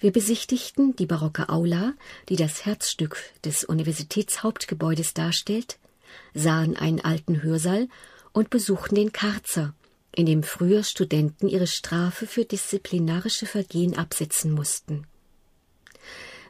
Wir 0.00 0.12
besichtigten 0.12 0.96
die 0.96 1.06
barocke 1.06 1.48
Aula, 1.48 1.94
die 2.28 2.36
das 2.36 2.66
Herzstück 2.66 3.16
des 3.44 3.64
Universitätshauptgebäudes 3.64 5.14
darstellt, 5.14 5.78
sahen 6.34 6.76
einen 6.76 7.00
alten 7.00 7.42
Hörsaal 7.42 7.88
und 8.32 8.50
besuchten 8.50 8.96
den 8.96 9.12
Karzer, 9.12 9.74
in 10.12 10.26
dem 10.26 10.42
früher 10.42 10.82
Studenten 10.82 11.48
ihre 11.48 11.66
Strafe 11.66 12.26
für 12.26 12.44
disziplinarische 12.44 13.46
Vergehen 13.46 13.96
absitzen 13.96 14.52
mussten. 14.52 15.06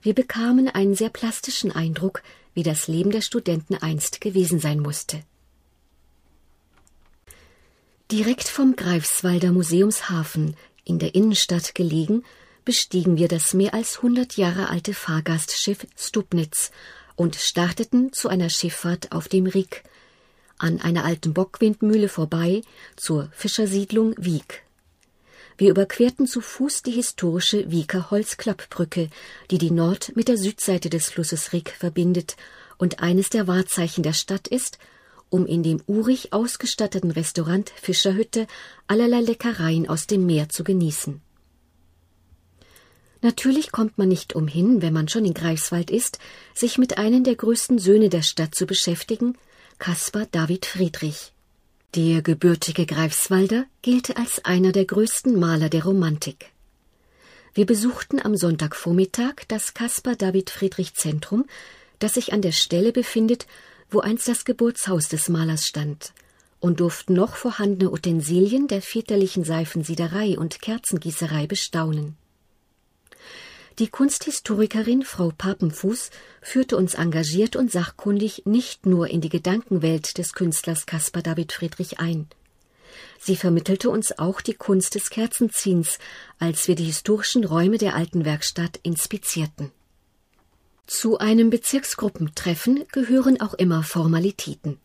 Wir 0.03 0.15
bekamen 0.15 0.69
einen 0.69 0.95
sehr 0.95 1.09
plastischen 1.09 1.73
Eindruck, 1.73 2.23
wie 2.53 2.63
das 2.63 2.89
Leben 2.89 3.11
der 3.11 3.23
Studenten 3.23 3.75
einst 3.75 4.21
gewesen 4.21 4.61
sein 4.61 4.81
musste. 4.81 5.23
Direkt 8.11 8.49
vom 8.49 8.77
Greifswalder 8.77 9.51
Museumshafen, 9.51 10.57
in 10.85 10.99
der 10.99 11.15
Innenstadt 11.15 11.75
gelegen, 11.75 12.23
bestiegen 12.65 13.17
wir 13.17 13.29
das 13.29 13.55
mehr 13.55 13.75
als 13.75 14.03
hundert 14.03 14.37
Jahre 14.37 14.69
alte 14.69 14.95
Fahrgastschiff 14.95 15.87
Stubnitz 15.97 16.71
und 17.17 17.37
starteten 17.37 18.13
zu 18.13 18.29
einer 18.29 18.51
Schifffahrt 18.51 19.13
auf 19.13 19.29
dem 19.29 19.47
Rik, 19.47 19.85
an 20.59 20.81
einer 20.81 21.05
alten 21.05 21.35
Bockwindmühle 21.35 22.09
vorbei 22.09 22.63
zur 22.97 23.31
Fischersiedlung 23.33 24.15
Wiek. 24.17 24.63
Wir 25.57 25.71
überquerten 25.71 26.27
zu 26.27 26.41
Fuß 26.41 26.83
die 26.83 26.91
historische 26.91 27.71
Wieker 27.71 28.11
Holzklappbrücke, 28.11 29.09
die 29.51 29.59
die 29.59 29.71
Nord- 29.71 30.13
mit 30.17 30.27
der 30.29 30.37
Südseite 30.37 30.91
des 30.91 31.11
Flusses 31.11 31.53
Rik 31.53 31.71
verbindet 31.71 32.37
und 32.77 33.01
eines 33.01 33.31
der 33.31 33.47
Wahrzeichen 33.47 34.03
der 34.03 34.15
Stadt 34.15 34.49
ist, 34.49 34.79
um 35.31 35.47
in 35.47 35.63
dem 35.63 35.81
urig 35.87 36.33
ausgestatteten 36.33 37.11
Restaurant 37.11 37.71
Fischerhütte 37.71 38.47
allerlei 38.89 39.21
Leckereien 39.21 39.89
aus 39.89 40.07
dem 40.07 40.27
Meer 40.27 40.49
zu 40.49 40.65
genießen. 40.65 41.21
Natürlich 43.25 43.73
kommt 43.73 43.97
man 43.97 44.09
nicht 44.09 44.35
umhin, 44.35 44.83
wenn 44.83 44.93
man 44.93 45.09
schon 45.09 45.25
in 45.25 45.33
Greifswald 45.33 45.91
ist, 45.91 46.19
sich 46.53 46.77
mit 46.77 46.99
einem 46.99 47.25
der 47.25 47.37
größten 47.37 47.79
Söhne 47.79 48.11
der 48.11 48.21
Stadt 48.21 48.55
zu 48.55 48.67
beschäftigen, 48.67 49.39
Caspar 49.79 50.27
David 50.31 50.67
Friedrich. 50.67 51.33
Der 51.95 52.21
gebürtige 52.21 52.85
Greifswalder 52.85 53.65
gilt 53.81 54.19
als 54.19 54.45
einer 54.45 54.73
der 54.73 54.85
größten 54.85 55.41
Maler 55.41 55.71
der 55.71 55.85
Romantik. 55.85 56.51
Wir 57.55 57.65
besuchten 57.65 58.21
am 58.21 58.37
Sonntagvormittag 58.37 59.47
das 59.49 59.73
Caspar 59.73 60.17
David 60.17 60.51
Friedrich 60.51 60.93
Zentrum, 60.93 61.47
das 62.01 62.15
sich 62.15 62.35
an 62.35 62.43
der 62.43 62.53
Stelle 62.53 62.93
befindet, 62.93 63.47
wo 63.89 64.01
einst 64.01 64.29
das 64.29 64.45
Geburtshaus 64.45 65.09
des 65.09 65.31
Malers 65.31 65.67
stand, 65.67 66.13
und 66.61 66.79
durften 66.81 67.15
noch 67.15 67.37
vorhandene 67.37 67.91
Utensilien 67.91 68.69
der 68.69 68.83
väterlichen 68.83 69.45
Seifensiederei 69.45 70.39
und 70.39 70.61
Kerzengießerei 70.61 71.47
bestaunen. 71.47 72.19
Die 73.81 73.89
Kunsthistorikerin 73.89 75.03
Frau 75.03 75.33
Papenfuß 75.37 76.11
führte 76.41 76.77
uns 76.77 76.95
engagiert 76.95 77.57
und 77.57 77.73
sachkundig 77.73 78.43
nicht 78.45 78.87
nur 78.87 79.09
in 79.09 79.21
die 79.21 79.29
Gedankenwelt 79.29 80.17
des 80.17 80.33
Künstlers 80.33 80.87
Caspar 80.87 81.23
David 81.23 81.53
Friedrich 81.53 81.99
ein. 81.99 82.29
Sie 83.19 83.35
vermittelte 83.35 83.91
uns 83.91 84.17
auch 84.17 84.41
die 84.41 84.55
Kunst 84.55 84.95
des 84.95 85.11
Kerzenziehens, 85.11 85.99
als 86.39 86.69
wir 86.69 86.77
die 86.77 86.85
historischen 86.85 87.45
Räume 87.45 87.79
der 87.79 87.97
alten 87.97 88.25
Werkstatt 88.25 88.79
inspizierten. 88.85 89.73
Zu 90.87 91.19
einem 91.19 91.51
Bezirksgruppentreffen 91.51 92.85
gehören 92.93 93.41
auch 93.41 93.55
immer 93.55 93.83
Formalitäten. 93.83 94.79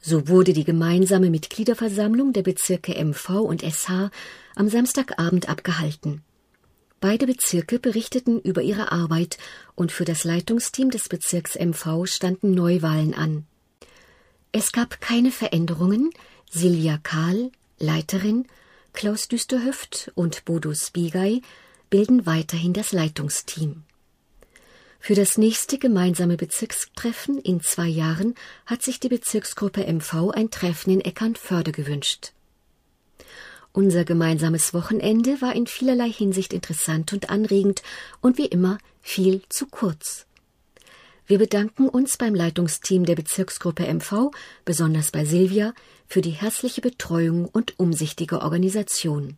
So 0.00 0.28
wurde 0.28 0.52
die 0.52 0.64
gemeinsame 0.64 1.30
Mitgliederversammlung 1.30 2.32
der 2.32 2.42
Bezirke 2.42 2.94
MV 3.04 3.40
und 3.40 3.62
SH 3.62 4.10
am 4.54 4.68
Samstagabend 4.68 5.48
abgehalten. 5.48 6.22
Beide 7.00 7.26
Bezirke 7.26 7.78
berichteten 7.78 8.40
über 8.40 8.60
ihre 8.60 8.92
Arbeit 8.92 9.38
und 9.74 9.90
für 9.90 10.04
das 10.04 10.24
Leitungsteam 10.24 10.90
des 10.90 11.08
Bezirks 11.08 11.54
MV 11.58 12.04
standen 12.04 12.52
Neuwahlen 12.52 13.14
an. 13.14 13.46
Es 14.52 14.70
gab 14.70 15.00
keine 15.00 15.30
Veränderungen. 15.30 16.10
Silvia 16.50 16.98
Kahl, 17.02 17.52
Leiterin, 17.78 18.46
Klaus 18.92 19.28
Düsterhöft 19.28 20.10
und 20.14 20.44
Bodo 20.44 20.74
Spigay 20.74 21.40
bilden 21.88 22.26
weiterhin 22.26 22.72
das 22.74 22.92
Leitungsteam. 22.92 23.84
Für 24.98 25.14
das 25.14 25.38
nächste 25.38 25.78
gemeinsame 25.78 26.36
Bezirkstreffen 26.36 27.38
in 27.38 27.62
zwei 27.62 27.86
Jahren 27.86 28.34
hat 28.66 28.82
sich 28.82 29.00
die 29.00 29.08
Bezirksgruppe 29.08 29.90
MV 29.90 30.32
ein 30.32 30.50
Treffen 30.50 30.90
in 30.90 31.00
Eckernförde 31.00 31.72
gewünscht. 31.72 32.32
Unser 33.72 34.04
gemeinsames 34.04 34.74
Wochenende 34.74 35.40
war 35.40 35.54
in 35.54 35.66
vielerlei 35.66 36.10
Hinsicht 36.10 36.52
interessant 36.52 37.12
und 37.12 37.30
anregend 37.30 37.82
und 38.20 38.36
wie 38.36 38.46
immer 38.46 38.78
viel 39.00 39.42
zu 39.48 39.66
kurz. 39.66 40.26
Wir 41.26 41.38
bedanken 41.38 41.88
uns 41.88 42.16
beim 42.16 42.34
Leitungsteam 42.34 43.04
der 43.04 43.14
Bezirksgruppe 43.14 43.86
MV, 43.86 44.32
besonders 44.64 45.12
bei 45.12 45.24
Silvia, 45.24 45.72
für 46.08 46.20
die 46.20 46.30
herzliche 46.30 46.80
Betreuung 46.80 47.46
und 47.46 47.78
umsichtige 47.78 48.42
Organisation. 48.42 49.36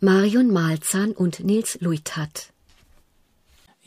Marion 0.00 0.50
Malzahn 0.50 1.12
und 1.12 1.40
Nils 1.40 1.78
Luithat 1.80 2.52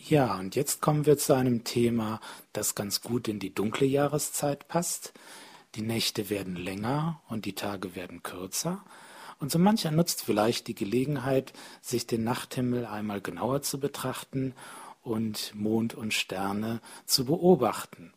ja, 0.07 0.37
und 0.37 0.55
jetzt 0.55 0.81
kommen 0.81 1.07
wir 1.07 1.17
zu 1.17 1.33
einem 1.33 1.63
Thema, 1.63 2.19
das 2.53 2.75
ganz 2.75 3.01
gut 3.01 3.27
in 3.27 3.39
die 3.39 3.55
dunkle 3.55 3.87
Jahreszeit 3.87 4.67
passt. 4.67 5.13
Die 5.75 5.81
Nächte 5.81 6.29
werden 6.29 6.55
länger 6.55 7.21
und 7.27 7.45
die 7.45 7.53
Tage 7.53 7.95
werden 7.95 8.23
kürzer. 8.23 8.83
Und 9.39 9.51
so 9.51 9.59
mancher 9.59 9.91
nutzt 9.91 10.23
vielleicht 10.23 10.67
die 10.67 10.75
Gelegenheit, 10.75 11.53
sich 11.81 12.07
den 12.07 12.23
Nachthimmel 12.23 12.85
einmal 12.85 13.21
genauer 13.21 13.61
zu 13.61 13.79
betrachten 13.79 14.53
und 15.03 15.53
Mond 15.53 15.93
und 15.93 16.13
Sterne 16.13 16.79
zu 17.05 17.25
beobachten. 17.25 18.13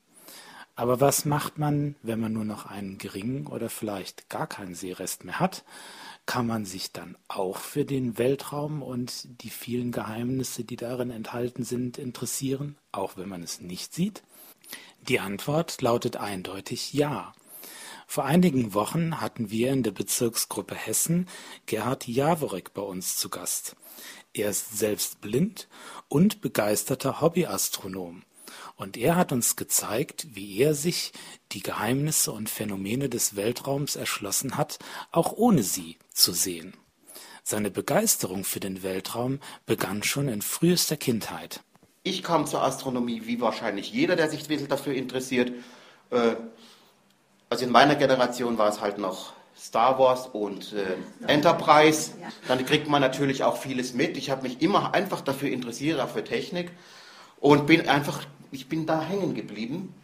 Aber 0.76 1.00
was 1.00 1.24
macht 1.24 1.59
man, 1.59 1.96
wenn 2.02 2.20
man 2.20 2.33
nur 2.33 2.44
noch 2.44 2.66
einen 2.66 2.98
geringen 2.98 3.48
oder 3.48 3.68
vielleicht 3.68 4.28
gar 4.28 4.46
keinen 4.46 4.74
Seerest 4.74 5.24
mehr 5.24 5.40
hat? 5.40 5.64
kann 6.28 6.46
man 6.46 6.66
sich 6.66 6.92
dann 6.92 7.16
auch 7.26 7.56
für 7.56 7.87
den 7.87 8.18
Weltraum 8.18 8.83
und 8.83 9.42
die 9.42 9.48
vielen 9.48 9.92
Geheimnisse, 9.92 10.62
die 10.62 10.76
darin 10.76 11.11
enthalten 11.11 11.64
sind, 11.64 11.96
interessieren, 11.96 12.76
auch 12.92 13.16
wenn 13.16 13.30
man 13.30 13.42
es 13.42 13.62
nicht 13.62 13.94
sieht? 13.94 14.22
Die 15.09 15.20
Antwort 15.20 15.80
lautet 15.80 16.18
eindeutig 16.18 16.92
ja. 16.92 17.33
Vor 18.11 18.25
einigen 18.25 18.73
Wochen 18.73 19.21
hatten 19.21 19.51
wir 19.51 19.71
in 19.71 19.83
der 19.83 19.90
Bezirksgruppe 19.90 20.75
Hessen 20.75 21.29
Gerhard 21.66 22.09
Jaworek 22.09 22.73
bei 22.73 22.81
uns 22.81 23.18
zu 23.18 23.29
Gast. 23.29 23.77
Er 24.33 24.49
ist 24.49 24.79
selbst 24.79 25.21
blind 25.21 25.68
und 26.09 26.40
begeisterter 26.40 27.21
Hobbyastronom. 27.21 28.23
Und 28.77 28.97
er 28.97 29.16
hat 29.16 29.31
uns 29.31 29.57
gezeigt, 29.57 30.29
wie 30.33 30.59
er 30.59 30.75
sich 30.75 31.12
die 31.53 31.62
Geheimnisse 31.62 32.33
und 32.33 32.49
Phänomene 32.49 33.11
des 33.11 33.37
Weltraums 33.37 33.94
erschlossen 33.94 34.57
hat, 34.57 34.79
auch 35.12 35.33
ohne 35.33 35.62
sie 35.62 35.99
zu 36.11 36.33
sehen. 36.33 36.73
Seine 37.44 37.71
Begeisterung 37.71 38.44
für 38.44 38.61
den 38.61 38.83
Weltraum 38.83 39.38
begann 39.66 40.03
schon 40.03 40.29
in 40.29 40.40
frühester 40.40 40.97
Kindheit. 40.97 41.62
Ich 42.05 42.23
kam 42.23 42.47
zur 42.47 42.62
Astronomie, 42.62 43.27
wie 43.27 43.42
wahrscheinlich 43.42 43.92
jeder, 43.92 44.16
der 44.16 44.31
sich 44.31 44.44
ein 44.44 44.49
bisschen 44.49 44.68
dafür 44.68 44.94
interessiert. 44.94 45.53
Äh, 46.09 46.37
also 47.50 47.64
in 47.64 47.70
meiner 47.70 47.94
Generation 47.94 48.58
war 48.58 48.68
es 48.68 48.80
halt 48.80 48.98
noch 48.98 49.32
Star 49.58 49.98
Wars 49.98 50.28
und 50.32 50.72
äh, 50.72 51.26
Enterprise. 51.26 52.12
Dann 52.46 52.64
kriegt 52.64 52.88
man 52.88 53.00
natürlich 53.00 53.42
auch 53.42 53.56
vieles 53.56 53.92
mit. 53.94 54.16
Ich 54.16 54.30
habe 54.30 54.42
mich 54.42 54.62
immer 54.62 54.94
einfach 54.94 55.20
dafür 55.20 55.50
interessiert, 55.50 56.00
auch 56.00 56.08
für 56.08 56.24
Technik. 56.24 56.70
Und 57.40 57.66
bin 57.66 57.88
einfach, 57.88 58.24
ich 58.50 58.68
bin 58.68 58.87
da 58.87 59.00
hängen 59.02 59.34
geblieben. 59.34 59.94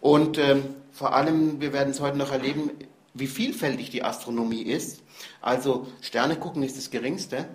Und 0.00 0.38
ähm, 0.38 0.64
vor 0.92 1.14
allem, 1.14 1.60
wir 1.60 1.72
werden 1.72 1.90
es 1.90 2.00
heute 2.00 2.16
noch 2.16 2.30
erleben, 2.30 2.70
wie 3.14 3.26
vielfältig 3.26 3.90
die 3.90 4.04
Astronomie 4.04 4.62
ist. 4.62 5.02
Also 5.40 5.86
Sterne 6.00 6.36
gucken 6.36 6.62
ist 6.62 6.76
das 6.76 6.90
Geringste. 6.90 7.46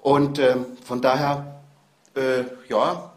Und 0.00 0.38
ähm, 0.38 0.66
von 0.84 1.00
daher, 1.00 1.62
äh, 2.14 2.44
ja, 2.68 3.12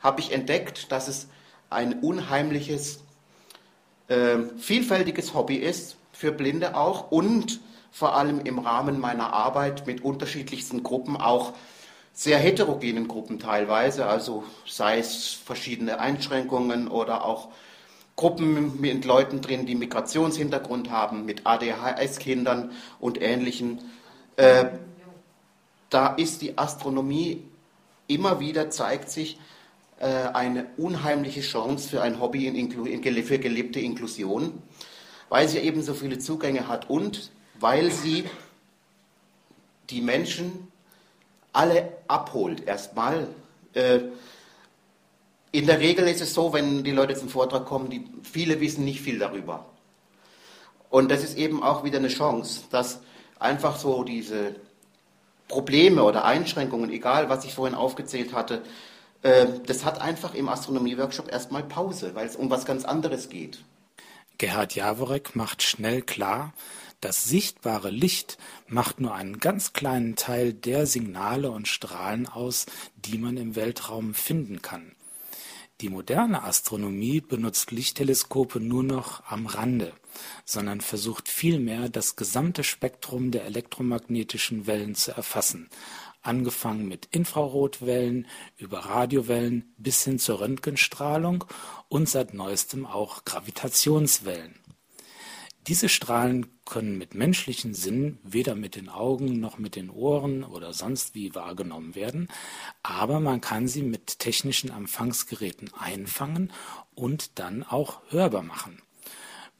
habe 0.00 0.20
ich 0.20 0.32
entdeckt, 0.32 0.90
dass 0.90 1.08
es 1.08 1.28
ein 1.70 2.00
unheimliches, 2.00 3.00
äh, 4.12 4.58
vielfältiges 4.58 5.34
Hobby 5.34 5.56
ist, 5.56 5.96
für 6.12 6.32
Blinde 6.32 6.76
auch 6.76 7.10
und 7.10 7.60
vor 7.90 8.14
allem 8.14 8.40
im 8.40 8.58
Rahmen 8.58 9.00
meiner 9.00 9.32
Arbeit 9.32 9.86
mit 9.86 10.04
unterschiedlichsten 10.04 10.82
Gruppen 10.82 11.16
auch 11.16 11.52
sehr 12.12 12.38
heterogenen 12.38 13.08
Gruppen 13.08 13.38
teilweise, 13.38 14.06
also 14.06 14.44
sei 14.66 14.98
es 14.98 15.28
verschiedene 15.44 15.98
Einschränkungen 15.98 16.88
oder 16.88 17.24
auch 17.24 17.48
Gruppen 18.16 18.80
mit 18.80 19.04
Leuten 19.04 19.40
drin, 19.40 19.64
die 19.64 19.74
Migrationshintergrund 19.74 20.90
haben, 20.90 21.24
mit 21.24 21.46
ADHS-Kindern 21.46 22.72
und 23.00 23.20
Ähnlichem. 23.20 23.78
Äh, 24.36 24.66
da 25.88 26.08
ist 26.08 26.42
die 26.42 26.58
Astronomie 26.58 27.42
immer 28.08 28.40
wieder, 28.40 28.70
zeigt 28.70 29.10
sich, 29.10 29.38
eine 30.06 30.66
unheimliche 30.76 31.42
Chance 31.42 31.88
für 31.88 32.02
ein 32.02 32.20
Hobby 32.20 32.48
in, 32.48 32.56
in, 32.56 33.24
für 33.24 33.38
gelebte 33.38 33.78
Inklusion, 33.78 34.60
weil 35.28 35.48
sie 35.48 35.58
eben 35.58 35.82
so 35.82 35.94
viele 35.94 36.18
Zugänge 36.18 36.66
hat 36.66 36.90
und 36.90 37.30
weil 37.60 37.92
sie 37.92 38.24
die 39.90 40.00
Menschen 40.00 40.72
alle 41.52 41.88
abholt. 42.08 42.66
Erstmal. 42.66 43.28
Äh, 43.74 44.00
in 45.52 45.66
der 45.66 45.80
Regel 45.80 46.08
ist 46.08 46.20
es 46.22 46.34
so, 46.34 46.52
wenn 46.52 46.82
die 46.82 46.90
Leute 46.90 47.14
zum 47.14 47.28
Vortrag 47.28 47.66
kommen, 47.66 47.90
die, 47.90 48.04
viele 48.22 48.60
wissen 48.60 48.84
nicht 48.84 49.02
viel 49.02 49.18
darüber. 49.18 49.66
Und 50.90 51.10
das 51.10 51.22
ist 51.22 51.36
eben 51.36 51.62
auch 51.62 51.84
wieder 51.84 51.98
eine 51.98 52.08
Chance, 52.08 52.62
dass 52.70 53.00
einfach 53.38 53.76
so 53.76 54.02
diese 54.02 54.56
Probleme 55.48 56.02
oder 56.02 56.24
Einschränkungen, 56.24 56.90
egal 56.90 57.28
was 57.28 57.44
ich 57.44 57.54
vorhin 57.54 57.76
aufgezählt 57.76 58.32
hatte, 58.32 58.56
äh, 58.56 58.91
das 59.22 59.84
hat 59.84 60.00
einfach 60.00 60.34
im 60.34 60.48
Astronomie-Workshop 60.48 61.30
erstmal 61.30 61.62
Pause, 61.62 62.14
weil 62.14 62.26
es 62.26 62.36
um 62.36 62.50
was 62.50 62.64
ganz 62.64 62.84
anderes 62.84 63.28
geht. 63.28 63.64
Gerhard 64.38 64.74
Jaworek 64.74 65.36
macht 65.36 65.62
schnell 65.62 66.02
klar, 66.02 66.52
das 67.00 67.24
sichtbare 67.24 67.90
Licht 67.90 68.38
macht 68.68 69.00
nur 69.00 69.14
einen 69.14 69.38
ganz 69.38 69.72
kleinen 69.72 70.14
Teil 70.16 70.52
der 70.52 70.86
Signale 70.86 71.50
und 71.50 71.68
Strahlen 71.68 72.28
aus, 72.28 72.66
die 72.96 73.18
man 73.18 73.36
im 73.36 73.56
Weltraum 73.56 74.14
finden 74.14 74.62
kann. 74.62 74.94
Die 75.80 75.88
moderne 75.88 76.44
Astronomie 76.44 77.20
benutzt 77.20 77.72
Lichtteleskope 77.72 78.60
nur 78.60 78.84
noch 78.84 79.24
am 79.28 79.46
Rande, 79.46 79.92
sondern 80.44 80.80
versucht 80.80 81.28
vielmehr 81.28 81.88
das 81.88 82.14
gesamte 82.14 82.62
Spektrum 82.62 83.32
der 83.32 83.46
elektromagnetischen 83.46 84.68
Wellen 84.68 84.94
zu 84.94 85.10
erfassen, 85.10 85.68
angefangen 86.22 86.88
mit 86.88 87.06
Infrarotwellen 87.10 88.26
über 88.56 88.80
Radiowellen 88.80 89.74
bis 89.76 90.04
hin 90.04 90.18
zur 90.18 90.40
Röntgenstrahlung 90.40 91.44
und 91.88 92.08
seit 92.08 92.34
neuestem 92.34 92.86
auch 92.86 93.24
Gravitationswellen. 93.24 94.54
Diese 95.68 95.88
Strahlen 95.88 96.46
können 96.64 96.98
mit 96.98 97.14
menschlichen 97.14 97.72
Sinnen 97.72 98.18
weder 98.24 98.56
mit 98.56 98.74
den 98.74 98.88
Augen 98.88 99.38
noch 99.38 99.58
mit 99.58 99.76
den 99.76 99.90
Ohren 99.90 100.42
oder 100.42 100.72
sonst 100.72 101.14
wie 101.14 101.36
wahrgenommen 101.36 101.94
werden, 101.94 102.28
aber 102.82 103.20
man 103.20 103.40
kann 103.40 103.68
sie 103.68 103.82
mit 103.82 104.18
technischen 104.18 104.70
Empfangsgeräten 104.70 105.72
einfangen 105.74 106.52
und 106.96 107.38
dann 107.38 107.62
auch 107.62 108.02
hörbar 108.08 108.42
machen. 108.42 108.82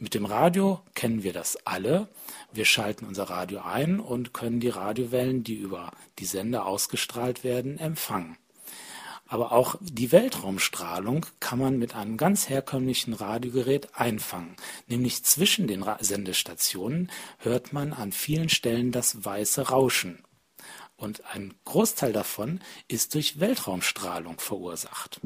Mit 0.02 0.14
dem 0.14 0.24
Radio 0.24 0.80
kennen 0.96 1.22
wir 1.22 1.32
das 1.32 1.64
alle. 1.64 2.08
Wir 2.52 2.64
schalten 2.64 3.04
unser 3.04 3.30
Radio 3.30 3.60
ein 3.60 4.00
und 4.00 4.34
können 4.34 4.58
die 4.58 4.68
Radiowellen, 4.68 5.44
die 5.44 5.54
über 5.54 5.92
die 6.18 6.24
Sender 6.24 6.66
ausgestrahlt 6.66 7.44
werden, 7.44 7.78
empfangen. 7.78 8.36
Aber 9.28 9.52
auch 9.52 9.76
die 9.80 10.10
Weltraumstrahlung 10.10 11.24
kann 11.38 11.60
man 11.60 11.78
mit 11.78 11.94
einem 11.94 12.16
ganz 12.16 12.48
herkömmlichen 12.48 13.12
Radiogerät 13.12 13.94
einfangen. 13.94 14.56
Nämlich 14.88 15.22
zwischen 15.22 15.68
den 15.68 15.84
Sendestationen 16.00 17.08
hört 17.38 17.72
man 17.72 17.92
an 17.92 18.10
vielen 18.10 18.48
Stellen 18.48 18.90
das 18.90 19.24
weiße 19.24 19.68
Rauschen. 19.68 20.24
Und 20.96 21.32
ein 21.32 21.54
Großteil 21.64 22.12
davon 22.12 22.58
ist 22.88 23.14
durch 23.14 23.38
Weltraumstrahlung 23.38 24.40
verursacht. 24.40 25.20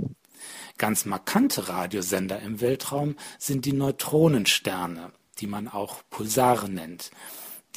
Ganz 0.78 1.04
markante 1.04 1.68
Radiosender 1.68 2.40
im 2.40 2.60
Weltraum 2.60 3.16
sind 3.38 3.64
die 3.64 3.72
Neutronensterne, 3.72 5.12
die 5.38 5.46
man 5.46 5.68
auch 5.68 6.02
Pulsare 6.10 6.68
nennt. 6.68 7.10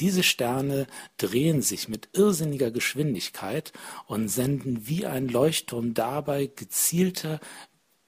Diese 0.00 0.22
Sterne 0.22 0.86
drehen 1.18 1.60
sich 1.60 1.88
mit 1.88 2.08
irrsinniger 2.14 2.70
Geschwindigkeit 2.70 3.72
und 4.06 4.28
senden 4.28 4.88
wie 4.88 5.04
ein 5.04 5.28
Leuchtturm 5.28 5.92
dabei 5.92 6.46
gezielte, 6.46 7.38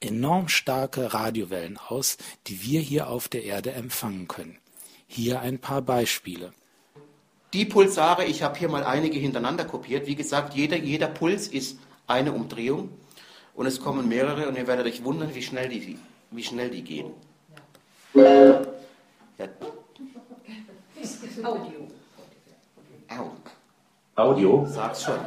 enorm 0.00 0.48
starke 0.48 1.12
Radiowellen 1.12 1.76
aus, 1.76 2.16
die 2.46 2.62
wir 2.62 2.80
hier 2.80 3.08
auf 3.08 3.28
der 3.28 3.44
Erde 3.44 3.72
empfangen 3.72 4.26
können. 4.26 4.58
Hier 5.06 5.40
ein 5.40 5.58
paar 5.58 5.82
Beispiele. 5.82 6.54
Die 7.52 7.66
Pulsare, 7.66 8.24
ich 8.24 8.42
habe 8.42 8.58
hier 8.58 8.70
mal 8.70 8.84
einige 8.84 9.18
hintereinander 9.18 9.66
kopiert. 9.66 10.06
Wie 10.06 10.14
gesagt, 10.14 10.54
jeder, 10.54 10.78
jeder 10.78 11.08
Puls 11.08 11.48
ist 11.48 11.78
eine 12.06 12.32
Umdrehung 12.32 12.88
und 13.54 13.66
es 13.66 13.80
kommen 13.80 14.08
mehrere 14.08 14.48
und 14.48 14.56
ihr 14.56 14.66
werdet 14.66 14.86
euch 14.86 15.04
wundern, 15.04 15.34
wie 15.34 15.42
schnell 15.42 15.68
die, 15.68 15.98
wie 16.30 16.42
schnell 16.42 16.70
die 16.70 16.82
gehen. 16.82 17.12
Ja. 18.14 18.62
Audio. 21.42 21.88
Au. 23.08 23.30
Audio? 24.14 24.66
Sag's 24.68 25.04
schon. 25.04 25.18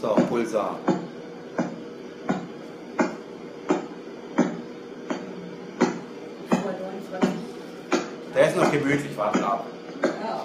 So, 0.00 0.14
Pulsar. 0.28 0.78
Der 8.34 8.48
ist 8.48 8.56
noch 8.56 8.70
gemütlich, 8.70 9.16
warten 9.16 9.42
ab. 9.42 9.66
Ja, 10.02 10.44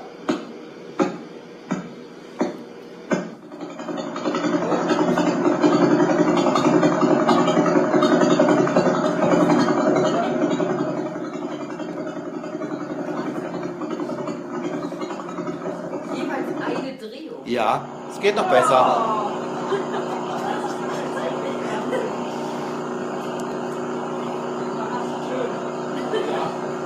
geht 18.22 18.36
noch 18.36 18.50
besser. 18.50 19.28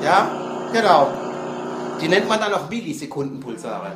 Ja, 0.02 0.28
genau. 0.72 1.08
Die 2.00 2.08
nennt 2.08 2.30
man 2.30 2.40
dann 2.40 2.54
auch 2.54 2.70
Millisekundenpulsare. 2.70 3.92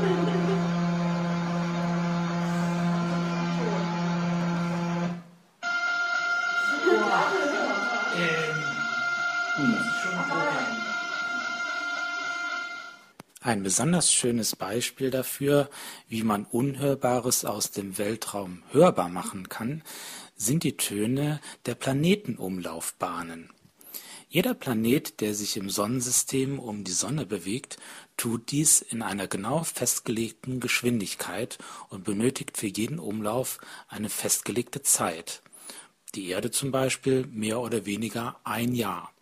Ein 13.60 13.64
besonders 13.64 14.10
schönes 14.10 14.56
Beispiel 14.56 15.10
dafür, 15.10 15.68
wie 16.08 16.22
man 16.22 16.46
Unhörbares 16.46 17.44
aus 17.44 17.70
dem 17.70 17.98
Weltraum 17.98 18.62
hörbar 18.70 19.10
machen 19.10 19.50
kann, 19.50 19.82
sind 20.34 20.62
die 20.62 20.78
Töne 20.78 21.42
der 21.66 21.74
Planetenumlaufbahnen. 21.74 23.50
Jeder 24.30 24.54
Planet, 24.54 25.20
der 25.20 25.34
sich 25.34 25.58
im 25.58 25.68
Sonnensystem 25.68 26.58
um 26.58 26.84
die 26.84 26.92
Sonne 26.92 27.26
bewegt, 27.26 27.76
tut 28.16 28.50
dies 28.50 28.80
in 28.80 29.02
einer 29.02 29.26
genau 29.26 29.62
festgelegten 29.62 30.60
Geschwindigkeit 30.60 31.58
und 31.90 32.02
benötigt 32.02 32.56
für 32.56 32.68
jeden 32.68 32.98
Umlauf 32.98 33.58
eine 33.88 34.08
festgelegte 34.08 34.80
Zeit. 34.80 35.42
Die 36.14 36.28
Erde 36.28 36.50
zum 36.50 36.70
Beispiel 36.70 37.26
mehr 37.26 37.60
oder 37.60 37.84
weniger 37.84 38.40
ein 38.42 38.74
Jahr. 38.74 39.12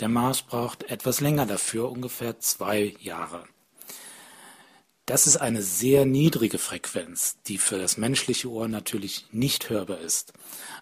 Der 0.00 0.08
Mars 0.08 0.40
braucht 0.40 0.84
etwas 0.84 1.20
länger 1.20 1.44
dafür, 1.44 1.90
ungefähr 1.90 2.40
zwei 2.40 2.94
Jahre. 3.00 3.44
Das 5.06 5.28
ist 5.28 5.36
eine 5.36 5.62
sehr 5.62 6.04
niedrige 6.04 6.58
Frequenz, 6.58 7.38
die 7.46 7.58
für 7.58 7.78
das 7.78 7.96
menschliche 7.96 8.50
Ohr 8.50 8.66
natürlich 8.66 9.26
nicht 9.30 9.70
hörbar 9.70 10.00
ist. 10.00 10.32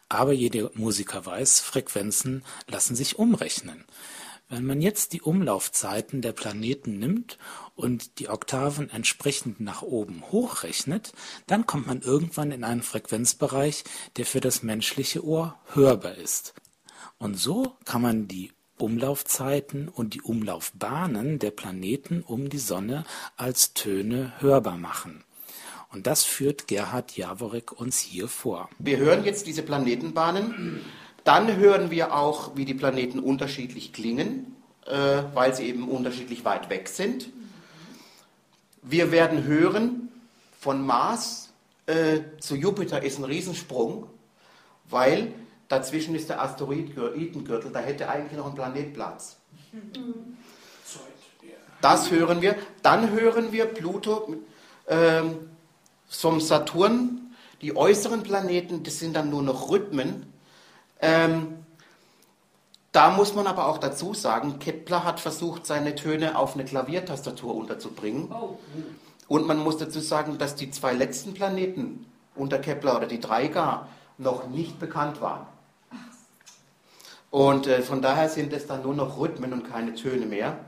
Aber 0.08 0.32
jeder 0.32 0.70
Musiker 0.72 1.26
weiß, 1.26 1.60
Frequenzen 1.60 2.42
lassen 2.66 2.96
sich 2.96 3.18
umrechnen. 3.18 3.84
Wenn 4.48 4.64
man 4.64 4.80
jetzt 4.80 5.12
die 5.12 5.20
Umlaufzeiten 5.20 6.22
der 6.22 6.32
Planeten 6.32 6.98
nimmt 6.98 7.36
und 7.74 8.18
die 8.18 8.30
Oktaven 8.30 8.88
entsprechend 8.88 9.60
nach 9.60 9.82
oben 9.82 10.22
hochrechnet, 10.30 11.12
dann 11.46 11.66
kommt 11.66 11.86
man 11.86 12.00
irgendwann 12.00 12.50
in 12.50 12.64
einen 12.64 12.82
Frequenzbereich, 12.82 13.84
der 14.16 14.24
für 14.24 14.40
das 14.40 14.62
menschliche 14.62 15.22
Ohr 15.22 15.58
hörbar 15.74 16.14
ist. 16.14 16.54
Und 17.18 17.34
so 17.34 17.76
kann 17.84 18.00
man 18.00 18.26
die 18.26 18.52
Umlaufzeiten 18.78 19.88
und 19.88 20.14
die 20.14 20.22
Umlaufbahnen 20.22 21.38
der 21.38 21.50
Planeten 21.50 22.22
um 22.22 22.48
die 22.48 22.58
Sonne 22.58 23.04
als 23.36 23.74
Töne 23.74 24.32
hörbar 24.40 24.76
machen. 24.76 25.24
Und 25.92 26.08
das 26.08 26.24
führt 26.24 26.66
Gerhard 26.66 27.16
Jaworek 27.16 27.72
uns 27.72 28.00
hier 28.00 28.26
vor. 28.26 28.68
Wir 28.78 28.98
hören 28.98 29.24
jetzt 29.24 29.46
diese 29.46 29.62
Planetenbahnen. 29.62 30.80
Dann 31.22 31.56
hören 31.56 31.90
wir 31.90 32.14
auch, 32.14 32.56
wie 32.56 32.64
die 32.64 32.74
Planeten 32.74 33.20
unterschiedlich 33.20 33.92
klingen, 33.92 34.56
äh, 34.86 35.22
weil 35.32 35.54
sie 35.54 35.66
eben 35.66 35.88
unterschiedlich 35.88 36.44
weit 36.44 36.68
weg 36.68 36.88
sind. 36.88 37.28
Wir 38.82 39.12
werden 39.12 39.44
hören, 39.44 40.08
von 40.58 40.84
Mars 40.84 41.52
äh, 41.86 42.20
zu 42.40 42.56
Jupiter 42.56 43.02
ist 43.02 43.18
ein 43.18 43.24
Riesensprung, 43.24 44.06
weil 44.88 45.32
Dazwischen 45.74 46.14
ist 46.14 46.28
der 46.28 46.40
Asteroidengürtel, 46.40 47.72
da 47.72 47.80
hätte 47.80 48.08
eigentlich 48.08 48.38
noch 48.38 48.46
ein 48.46 48.54
Planet 48.54 48.94
Platz. 48.94 49.38
Das 51.80 52.12
hören 52.12 52.40
wir. 52.42 52.54
Dann 52.82 53.10
hören 53.10 53.50
wir 53.50 53.66
Pluto 53.66 54.36
ähm, 54.86 55.50
vom 56.08 56.40
Saturn. 56.40 57.34
Die 57.60 57.76
äußeren 57.76 58.22
Planeten, 58.22 58.84
das 58.84 59.00
sind 59.00 59.16
dann 59.16 59.30
nur 59.30 59.42
noch 59.42 59.68
Rhythmen. 59.68 60.32
Ähm, 61.00 61.64
da 62.92 63.10
muss 63.10 63.34
man 63.34 63.48
aber 63.48 63.66
auch 63.66 63.78
dazu 63.78 64.14
sagen, 64.14 64.60
Kepler 64.60 65.02
hat 65.02 65.18
versucht, 65.18 65.66
seine 65.66 65.96
Töne 65.96 66.38
auf 66.38 66.54
eine 66.54 66.64
Klaviertastatur 66.64 67.52
unterzubringen. 67.52 68.30
Oh. 68.30 68.58
Und 69.26 69.48
man 69.48 69.58
muss 69.58 69.78
dazu 69.78 69.98
sagen, 69.98 70.38
dass 70.38 70.54
die 70.54 70.70
zwei 70.70 70.92
letzten 70.92 71.34
Planeten 71.34 72.06
unter 72.36 72.60
Kepler 72.60 72.96
oder 72.96 73.06
die 73.06 73.18
drei 73.18 73.48
gar 73.48 73.88
noch 74.18 74.46
nicht 74.46 74.78
bekannt 74.78 75.20
waren. 75.20 75.48
Und 77.34 77.66
äh, 77.66 77.82
von 77.82 78.00
daher 78.00 78.28
sind 78.28 78.52
es 78.52 78.68
dann 78.68 78.82
nur 78.82 78.94
noch 78.94 79.18
Rhythmen 79.18 79.52
und 79.52 79.64
keine 79.68 79.92
Töne 79.96 80.24
mehr. 80.24 80.64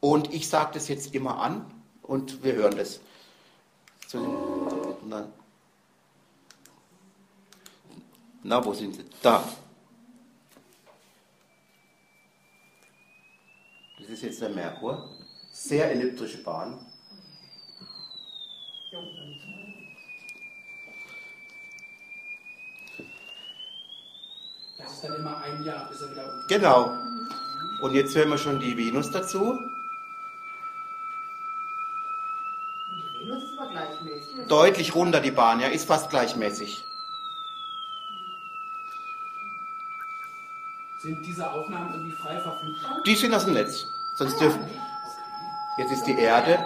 Und 0.00 0.34
ich 0.34 0.48
sage 0.48 0.72
das 0.74 0.88
jetzt 0.88 1.14
immer 1.14 1.38
an 1.38 1.64
und 2.02 2.42
wir 2.42 2.54
hören 2.54 2.76
das. 2.76 2.98
So, 4.08 4.98
na, 5.06 5.28
na, 8.42 8.64
wo 8.64 8.74
sind 8.74 8.96
sie? 8.96 9.04
Da. 9.22 9.48
Das 14.00 14.08
ist 14.08 14.22
jetzt 14.24 14.40
der 14.40 14.48
Merkur. 14.48 15.08
Sehr 15.52 15.88
elliptische 15.92 16.42
Bahn. 16.42 16.84
Ist 24.86 25.04
dann 25.04 25.14
immer 25.14 25.38
ein 25.38 25.62
Jahr, 25.62 25.88
bis 25.88 26.02
er 26.02 26.10
wieder. 26.10 26.24
Genau. 26.48 26.98
Und 27.80 27.92
jetzt 27.94 28.14
hören 28.14 28.30
wir 28.30 28.38
schon 28.38 28.60
die 28.60 28.76
Venus 28.76 29.10
dazu. 29.10 29.58
Die 32.90 33.26
Venus 33.26 33.44
ist 33.44 33.58
aber 33.58 33.70
gleichmäßig. 33.70 34.46
Deutlich 34.48 34.94
runter 34.94 35.20
die 35.20 35.30
Bahn, 35.30 35.60
ja, 35.60 35.68
ist 35.68 35.86
fast 35.86 36.10
gleichmäßig. 36.10 36.84
Sind 40.98 41.24
diese 41.24 41.50
Aufnahmen 41.50 41.94
irgendwie 41.94 42.12
frei 42.12 42.38
verfügbar? 42.38 43.02
Die 43.06 43.14
sind 43.14 43.32
aus 43.32 43.46
dem 43.46 43.54
Netz. 43.54 43.86
Sonst 44.16 44.38
dürfen. 44.38 44.60
Jetzt 45.78 45.92
ist 45.92 46.04
die 46.04 46.18
Erde. 46.18 46.58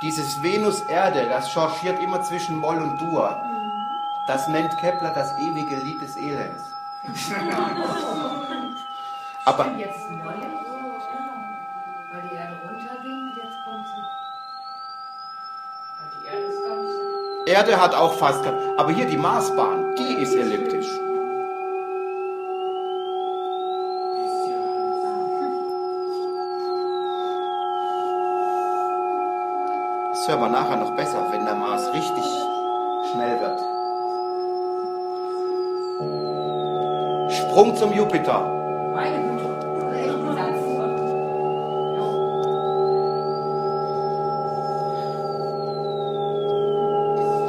Dieses 0.00 0.42
Venus-Erde, 0.42 1.28
das 1.28 1.52
changiert 1.52 2.00
immer 2.00 2.22
zwischen 2.22 2.56
Moll 2.56 2.78
und 2.78 2.98
Dur. 2.98 3.42
Das 4.28 4.46
nennt 4.46 4.76
Kepler 4.76 5.10
das 5.14 5.32
ewige 5.38 5.76
Lied 5.76 6.02
des 6.02 6.14
Elends. 6.18 6.62
Aber 9.46 9.66
Erde 17.46 17.80
hat 17.80 17.94
auch 17.94 18.12
fast. 18.18 18.44
Aber 18.76 18.92
hier 18.92 19.06
die 19.06 19.16
Marsbahn, 19.16 19.94
die 19.96 20.22
ist 20.22 20.34
elliptisch. 20.34 20.90
Das 30.10 30.28
hören 30.28 30.40
wir 30.40 30.48
nachher 30.50 30.76
noch 30.76 30.94
besser, 30.94 31.26
wenn 31.30 31.46
der 31.46 31.54
Mars 31.54 31.90
richtig 31.94 32.24
schnell 33.10 33.40
wird. 33.40 33.57
Sprung 37.58 37.74
zum 37.74 37.92
Jupiter. 37.92 38.40
Meine 38.94 39.18
Güte. 39.20 39.48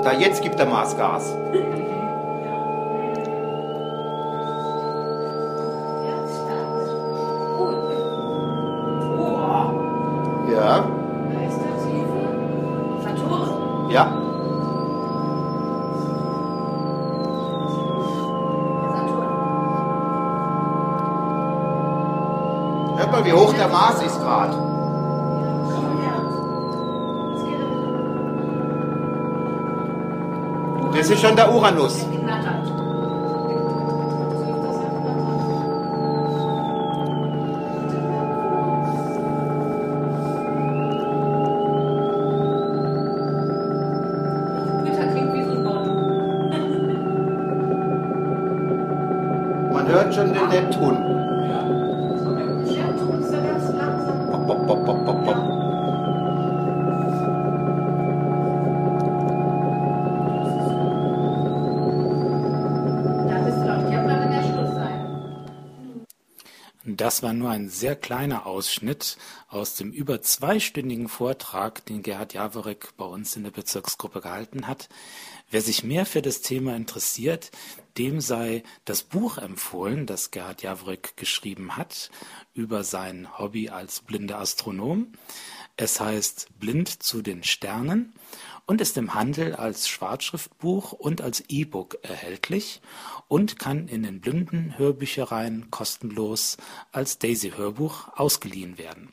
Da 0.04 0.14
jetzt 0.14 0.42
gibt 0.42 0.58
der 0.58 0.66
Mars 0.66 0.98
Gas. 0.98 1.32
schon 31.20 31.36
der 31.36 31.54
Uranus. 31.54 32.06
Das 67.00 67.24
war 67.24 67.32
nur 67.32 67.50
ein 67.50 67.70
sehr 67.70 67.96
kleiner 67.96 68.46
Ausschnitt 68.46 69.16
aus 69.48 69.76
dem 69.76 69.94
über 69.94 70.22
zweistündigen 70.22 71.08
Vortrag, 71.08 71.86
den 71.86 72.04
Gerhard 72.04 72.34
Jaworek 72.34 72.90
bei 72.98 73.06
uns 73.06 73.38
in 73.38 73.44
der 73.44 73.52
Bezirksgruppe 73.52 74.20
gehalten 74.20 74.68
hat. 74.68 74.90
Wer 75.50 75.62
sich 75.62 75.86
mehr 75.86 76.06
für 76.06 76.22
das 76.22 76.42
Thema 76.42 76.76
interessiert, 76.76 77.52
dem 77.98 78.20
sei 78.20 78.64
das 78.84 79.04
Buch 79.04 79.38
empfohlen, 79.38 80.08
das 80.08 80.32
Gerhard 80.32 80.62
Jaworek 80.62 81.16
geschrieben 81.16 81.78
hat 81.78 82.12
über 82.54 82.84
sein 82.84 83.30
Hobby 83.40 83.70
als 83.70 84.02
blinder 84.02 84.38
Astronom. 84.40 85.14
Es 85.78 86.02
heißt 86.02 86.60
Blind 86.60 87.02
zu 87.02 87.22
den 87.22 87.46
Sternen 87.46 88.12
und 88.70 88.80
ist 88.82 88.98
im 88.98 89.14
Handel 89.16 89.56
als 89.56 89.88
Schwarzschriftbuch 89.90 90.92
und 90.92 91.24
als 91.24 91.44
E-Book 91.50 91.98
erhältlich 92.04 92.82
und 93.28 93.58
kann 93.58 93.88
in 93.88 94.04
den 94.04 94.22
blinden 94.22 94.78
Hörbüchereien 94.78 95.72
kostenlos 95.72 96.58
als 96.92 97.18
Daisy-Hörbuch 97.18 98.10
ausgeliehen 98.16 98.78
werden. 98.78 99.12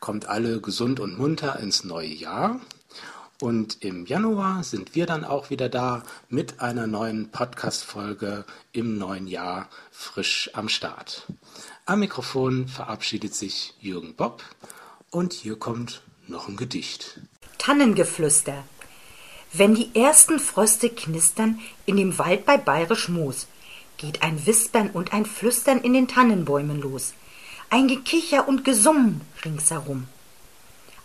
Kommt 0.00 0.26
alle 0.26 0.60
gesund 0.60 1.00
und 1.00 1.18
munter 1.18 1.58
ins 1.58 1.82
neue 1.82 2.06
Jahr. 2.06 2.60
Und 3.40 3.84
im 3.84 4.04
Januar 4.04 4.64
sind 4.64 4.96
wir 4.96 5.06
dann 5.06 5.24
auch 5.24 5.48
wieder 5.48 5.68
da 5.68 6.02
mit 6.28 6.60
einer 6.60 6.88
neuen 6.88 7.30
Podcast-Folge 7.30 8.44
im 8.72 8.98
neuen 8.98 9.28
Jahr 9.28 9.68
frisch 9.92 10.50
am 10.54 10.68
Start. 10.68 11.26
Am 11.86 12.00
Mikrofon 12.00 12.66
verabschiedet 12.66 13.36
sich 13.36 13.74
Jürgen 13.80 14.16
Bob 14.16 14.42
und 15.10 15.32
hier 15.32 15.56
kommt 15.56 16.02
noch 16.26 16.48
ein 16.48 16.56
Gedicht. 16.56 17.20
Tannengeflüster. 17.58 18.64
Wenn 19.52 19.76
die 19.76 19.94
ersten 19.94 20.40
Fröste 20.40 20.90
knistern 20.90 21.60
in 21.86 21.96
dem 21.96 22.18
Wald 22.18 22.44
bei 22.44 22.56
Bayerisch 22.56 23.08
Moos, 23.08 23.46
geht 23.98 24.22
ein 24.22 24.46
Wispern 24.46 24.90
und 24.90 25.12
ein 25.12 25.24
Flüstern 25.24 25.80
in 25.80 25.92
den 25.92 26.08
Tannenbäumen 26.08 26.80
los. 26.80 27.14
Ein 27.70 27.86
Gekicher 27.86 28.48
und 28.48 28.64
Gesumm 28.64 29.20
ringsherum. 29.44 30.08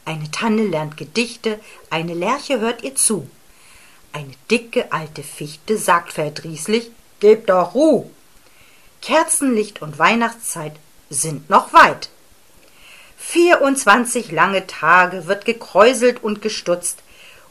Eine 0.06 0.30
Tanne 0.32 0.64
lernt 0.64 0.98
Gedichte, 0.98 1.60
eine 1.90 2.14
Lerche 2.14 2.60
hört 2.60 2.84
ihr 2.84 2.96
zu. 2.96 3.30
Eine 4.12 4.34
dicke 4.52 4.92
alte 4.92 5.24
Fichte 5.24 5.78
sagt 5.78 6.14
verdrießlich, 6.14 6.92
Gebt 7.20 7.50
doch 7.50 7.74
Ruh! 7.74 8.10
Kerzenlicht 9.02 9.82
und 9.82 9.98
Weihnachtszeit 9.98 10.74
sind 11.10 11.50
noch 11.50 11.72
weit. 11.74 12.10
Vierundzwanzig 13.18 14.32
lange 14.32 14.68
Tage 14.68 15.28
wird 15.28 15.46
gekräuselt 15.46 16.22
und 16.22 16.42
gestutzt 16.42 17.00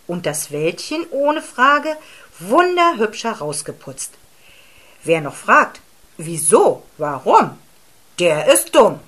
und 0.06 0.26
das 0.26 0.50
Wäldchen 0.50 1.06
ohne 1.10 1.40
Frage 1.40 1.96
wunderhübsch 2.38 3.24
herausgeputzt. 3.24 4.12
Wer 5.04 5.22
noch 5.22 5.34
fragt, 5.34 5.80
Wieso? 6.16 6.82
Warum? 6.98 7.58
Der 8.18 8.46
ist 8.52 8.74
dumm. 8.74 9.00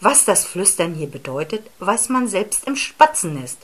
Was 0.00 0.24
das 0.24 0.44
Flüstern 0.46 0.94
hier 0.94 1.08
bedeutet, 1.08 1.70
weiß 1.78 2.08
man 2.08 2.26
selbst 2.26 2.66
im 2.66 2.76
Spatzennest. 2.76 3.58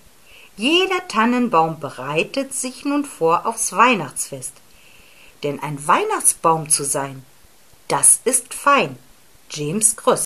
Jeder 0.56 1.08
Tannenbaum 1.08 1.80
bereitet 1.80 2.52
sich 2.54 2.84
nun 2.84 3.04
vor 3.04 3.46
aufs 3.46 3.72
Weihnachtsfest. 3.72 4.52
Denn 5.42 5.62
ein 5.62 5.86
Weihnachtsbaum 5.86 6.68
zu 6.68 6.84
sein, 6.84 7.24
das 7.88 8.20
ist 8.24 8.52
fein. 8.52 8.98
James 9.50 9.96
Krüss 9.96 10.14